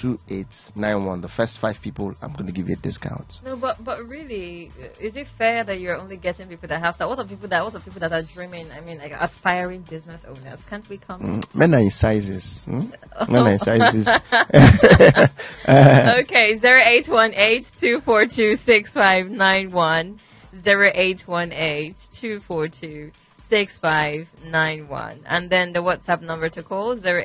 2891. 0.02 1.22
The 1.22 1.28
first 1.28 1.60
five 1.60 1.82
people, 1.82 2.14
I'm 2.22 2.34
going 2.34 2.46
to 2.46 2.52
give 2.52 2.70
you 2.70 2.74
a 2.76 2.78
discount. 2.78 3.42
No, 3.44 3.56
but 3.56 3.84
but 3.84 4.08
really, 4.08 4.72
is 5.00 5.16
it 5.16 5.28
fair 5.28 5.64
that 5.64 5.80
you're 5.80 5.98
only 5.98 6.18
getting 6.18 6.48
people 6.48 6.68
that 6.70 6.80
have? 6.80 6.96
So 6.96 7.08
what 7.08 7.20
are 7.20 7.26
people 7.26 7.48
that? 7.48 7.64
What 7.64 7.76
are 7.76 7.80
people 7.80 8.00
that 8.02 8.14
are 8.14 8.22
dreaming? 8.22 8.72
I 8.72 8.82
mean, 8.82 9.00
like 9.00 9.14
aspiring 9.20 9.82
business 9.82 10.26
owners. 10.26 10.64
Can't 10.70 10.88
we 10.90 10.98
come? 10.98 11.22
Mm, 11.22 11.56
Men 11.56 11.74
are 11.76 11.80
in 11.80 11.92
sizes. 11.92 12.64
hmm? 12.64 12.90
Men 13.30 13.44
are 13.48 13.52
in 13.52 13.60
sizes. 13.60 14.08
okay, 15.68 16.58
zero 16.58 16.82
eight 16.86 17.08
one 17.10 17.34
eight 17.34 17.70
two 17.80 18.02
four 18.02 18.26
two 18.26 18.56
six 18.56 18.94
five 18.94 19.30
nine 19.32 19.72
one, 19.72 20.20
zero 20.56 20.92
eight 20.94 21.28
one 21.28 21.52
eight 21.52 21.96
two 22.14 22.40
four 22.40 22.68
two 22.68 23.12
six 23.48 23.78
five 23.78 24.28
nine 24.46 24.88
one, 24.88 25.20
and 25.26 25.50
then 25.50 25.74
the 25.74 25.80
WhatsApp 25.80 26.22
number 26.22 26.50
to 26.50 26.62
call 26.62 26.96
zero 26.98 27.24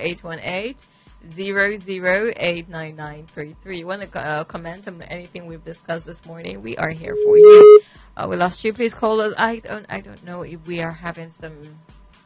eight 1.25 1.55
one 1.55 1.61
eight. 1.61 1.77
Zero 1.77 1.77
zero 1.77 2.33
eight 2.37 2.69
nine 2.69 2.97
nine 2.97 3.27
three 3.27 3.57
three. 3.63 3.85
Want 3.85 4.03
to 4.03 4.19
uh, 4.19 4.45
comment 4.45 4.89
on 4.89 5.03
anything 5.03 5.47
we've 5.47 5.65
discussed 5.65 6.07
this 6.07 6.25
morning? 6.27 6.63
We 6.63 6.77
are 6.77 6.91
here 6.91 7.17
for 7.25 7.39
you. 7.39 7.83
Uh, 8.17 8.27
we 8.29 8.37
lost 8.37 8.65
you. 8.65 8.73
Please 8.73 8.95
call 8.95 9.21
us. 9.21 9.35
I 9.39 9.59
don't. 9.59 9.87
I 9.89 10.01
don't 10.01 10.25
know 10.25 10.43
if 10.43 10.67
we 10.67 10.83
are 10.83 10.93
having 10.93 11.31
some 11.31 11.57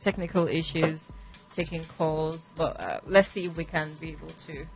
technical 0.00 0.48
issues 0.48 1.12
taking 1.52 1.84
calls, 1.98 2.52
but 2.56 2.80
uh, 2.80 3.00
let's 3.06 3.28
see 3.28 3.46
if 3.46 3.56
we 3.56 3.64
can 3.64 3.94
be 4.00 4.10
able 4.10 4.28
to 4.28 4.66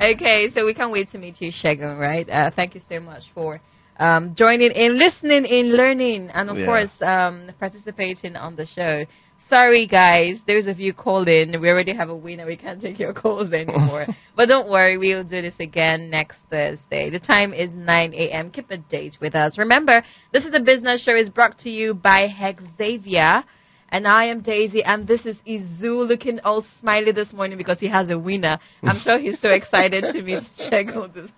okay, 0.00 0.48
so 0.50 0.64
we 0.64 0.72
can't 0.74 0.92
wait 0.92 1.08
to 1.08 1.18
meet 1.18 1.40
you, 1.40 1.50
Shegun, 1.50 1.98
right? 1.98 2.28
Uh, 2.30 2.50
thank 2.50 2.74
you 2.74 2.80
so 2.80 3.00
much 3.00 3.30
for 3.30 3.60
um, 3.98 4.34
joining 4.34 4.70
in, 4.72 4.98
listening 4.98 5.44
in, 5.46 5.74
learning, 5.76 6.30
and 6.30 6.50
of 6.50 6.58
Yeah. 6.58 6.66
course, 6.66 7.00
um, 7.02 7.50
participating 7.58 8.36
on 8.36 8.54
the 8.56 8.66
show. 8.66 9.06
Sorry, 9.40 9.86
guys, 9.86 10.42
those 10.42 10.66
of 10.66 10.78
you 10.78 10.92
called 10.92 11.28
in, 11.28 11.58
we 11.60 11.70
already 11.70 11.92
have 11.92 12.10
a 12.10 12.14
winner. 12.14 12.44
We 12.44 12.56
can't 12.56 12.80
take 12.80 12.98
your 12.98 13.14
calls 13.14 13.52
anymore. 13.52 14.06
but 14.36 14.48
don't 14.48 14.68
worry, 14.68 14.98
we'll 14.98 15.22
do 15.22 15.40
this 15.40 15.58
again 15.60 16.10
next 16.10 16.40
Thursday. 16.50 17.08
The 17.08 17.18
time 17.18 17.54
is 17.54 17.74
9 17.74 18.12
a.m. 18.14 18.50
Keep 18.50 18.70
a 18.70 18.76
date 18.76 19.16
with 19.20 19.34
us. 19.34 19.56
Remember, 19.56 20.02
this 20.32 20.44
is 20.44 20.50
the 20.50 20.60
business 20.60 21.00
show 21.00 21.14
is 21.14 21.30
brought 21.30 21.56
to 21.58 21.70
you 21.70 21.94
by 21.94 22.28
Hexavia. 22.28 23.44
And 23.90 24.06
I 24.06 24.24
am 24.24 24.40
Daisy, 24.40 24.84
and 24.84 25.06
this 25.06 25.24
is 25.24 25.40
Izu 25.42 26.06
looking 26.06 26.40
all 26.40 26.60
smiley 26.60 27.10
this 27.10 27.32
morning 27.32 27.56
because 27.56 27.80
he 27.80 27.86
has 27.86 28.10
a 28.10 28.18
winner. 28.18 28.58
I'm 28.82 28.98
sure 28.98 29.16
he's 29.16 29.38
so 29.38 29.50
excited 29.50 30.04
to 30.12 30.22
meet 30.22 30.40
Chego 30.58 31.10
this 31.10 31.32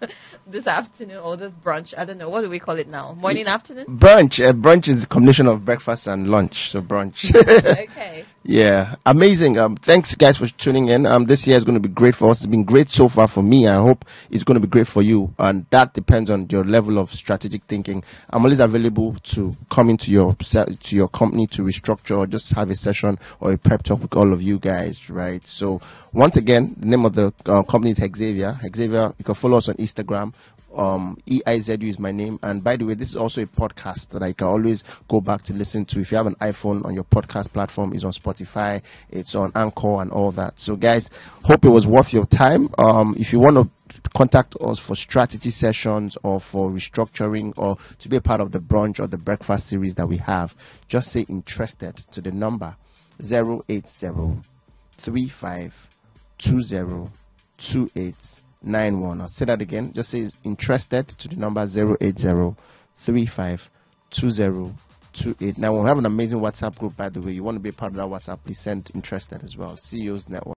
this 0.48 0.66
afternoon 0.66 1.18
or 1.18 1.36
this 1.36 1.52
brunch. 1.52 1.94
I 1.96 2.04
don't 2.04 2.18
know 2.18 2.28
what 2.28 2.40
do 2.40 2.50
we 2.50 2.58
call 2.58 2.74
it 2.76 2.88
now? 2.88 3.14
Morning, 3.14 3.46
afternoon. 3.46 3.86
Brunch. 3.86 4.44
Uh, 4.44 4.52
brunch 4.52 4.88
is 4.88 5.04
a 5.04 5.06
combination 5.06 5.46
of 5.46 5.64
breakfast 5.64 6.08
and 6.08 6.28
lunch. 6.28 6.70
So 6.70 6.82
brunch. 6.82 7.30
Okay. 7.90 8.24
Yeah, 8.42 8.94
amazing. 9.04 9.58
Um, 9.58 9.76
thanks 9.76 10.14
guys 10.14 10.38
for 10.38 10.46
tuning 10.46 10.88
in. 10.88 11.04
Um, 11.04 11.26
this 11.26 11.46
year 11.46 11.58
is 11.58 11.64
going 11.64 11.80
to 11.80 11.88
be 11.88 11.92
great 11.94 12.14
for 12.14 12.30
us. 12.30 12.38
It's 12.38 12.46
been 12.46 12.64
great 12.64 12.88
so 12.88 13.06
far 13.06 13.28
for 13.28 13.42
me. 13.42 13.68
I 13.68 13.74
hope 13.74 14.06
it's 14.30 14.44
going 14.44 14.58
to 14.58 14.66
be 14.66 14.70
great 14.70 14.86
for 14.86 15.02
you. 15.02 15.34
And 15.38 15.66
that 15.68 15.92
depends 15.92 16.30
on 16.30 16.46
your 16.50 16.64
level 16.64 16.98
of 16.98 17.10
strategic 17.12 17.64
thinking. 17.64 18.02
I'm 18.30 18.42
always 18.42 18.58
available 18.58 19.14
to 19.24 19.54
come 19.68 19.90
into 19.90 20.10
your 20.10 20.34
to 20.36 20.96
your 20.96 21.08
company 21.08 21.48
to 21.48 21.62
restructure 21.62 22.16
or 22.16 22.26
just 22.26 22.50
have 22.54 22.70
a 22.70 22.76
session 22.76 23.18
or 23.40 23.52
a 23.52 23.58
prep 23.58 23.82
talk 23.82 24.00
with 24.00 24.16
all 24.16 24.32
of 24.32 24.40
you 24.40 24.58
guys, 24.58 25.10
right? 25.10 25.46
So 25.46 25.82
once 26.14 26.38
again, 26.38 26.74
the 26.78 26.86
name 26.86 27.04
of 27.04 27.14
the 27.14 27.34
uh, 27.44 27.62
company 27.64 27.90
is 27.90 27.98
Hexavia. 27.98 28.58
Hexavia. 28.58 29.14
You 29.18 29.24
can 29.26 29.34
follow 29.34 29.58
us 29.58 29.68
on 29.68 29.74
Instagram 29.74 30.32
um 30.76 31.16
eizu 31.28 31.82
is 31.84 31.98
my 31.98 32.12
name. 32.12 32.38
And 32.42 32.62
by 32.62 32.76
the 32.76 32.84
way 32.84 32.94
this 32.94 33.10
is 33.10 33.16
also 33.16 33.42
a 33.42 33.46
podcast 33.46 34.08
that 34.10 34.22
i 34.22 34.32
can 34.32 34.46
always 34.46 34.84
go 35.08 35.20
back 35.20 35.42
to 35.44 35.54
listen 35.54 35.84
to. 35.86 36.00
If 36.00 36.10
you 36.10 36.16
have 36.16 36.26
an 36.26 36.36
iphone 36.36 36.84
on 36.84 36.94
your 36.94 37.04
podcast 37.04 37.52
platform 37.52 37.92
is 37.92 38.04
on 38.04 38.12
spotify 38.12 38.82
it's 39.10 39.34
on 39.34 39.52
anchor 39.54 40.00
and 40.00 40.10
all 40.10 40.30
that. 40.32 40.58
So 40.58 40.76
guys 40.76 41.10
hope 41.44 41.64
it 41.64 41.70
was 41.70 41.86
worth 41.86 42.12
your 42.12 42.26
time. 42.26 42.70
Um 42.78 43.14
if 43.18 43.32
you 43.32 43.38
want 43.40 43.56
to 43.56 43.68
contact 44.14 44.56
us 44.60 44.78
for 44.78 44.94
strategy 44.94 45.50
sessions 45.50 46.16
or 46.22 46.40
for 46.40 46.70
restructuring 46.70 47.52
or 47.56 47.76
to 47.98 48.08
be 48.08 48.16
a 48.16 48.20
part 48.20 48.40
of 48.40 48.52
the 48.52 48.60
brunch 48.60 49.00
or 49.00 49.06
the 49.06 49.18
breakfast 49.18 49.68
series 49.68 49.94
that 49.96 50.06
we 50.06 50.16
have 50.16 50.54
just 50.88 51.10
say 51.12 51.22
interested 51.22 51.96
to 52.10 52.20
the 52.20 52.30
number 52.32 52.76
080 53.20 54.42
35 54.96 55.88
20 56.38 57.10
2891. 58.62 59.20
I'll 59.20 59.28
say 59.28 59.44
that 59.46 59.62
again. 59.62 59.92
Just 59.92 60.10
say 60.10 60.28
interested 60.44 61.08
to 61.08 61.28
the 61.28 61.36
number 61.36 61.62
080 61.62 62.56
35 62.98 63.70
20 64.10 64.74
2891. 65.12 65.82
We 65.82 65.88
have 65.88 65.98
an 65.98 66.06
amazing 66.06 66.40
WhatsApp 66.40 66.78
group, 66.78 66.96
by 66.96 67.08
the 67.08 67.20
way. 67.20 67.32
You 67.32 67.42
want 67.42 67.56
to 67.56 67.60
be 67.60 67.70
a 67.70 67.72
part 67.72 67.92
of 67.92 67.96
that 67.96 68.06
WhatsApp, 68.06 68.38
please 68.44 68.60
send 68.60 68.90
interested 68.94 69.42
as 69.42 69.56
well. 69.56 69.76
CEOs 69.76 70.28
Network. 70.28 70.48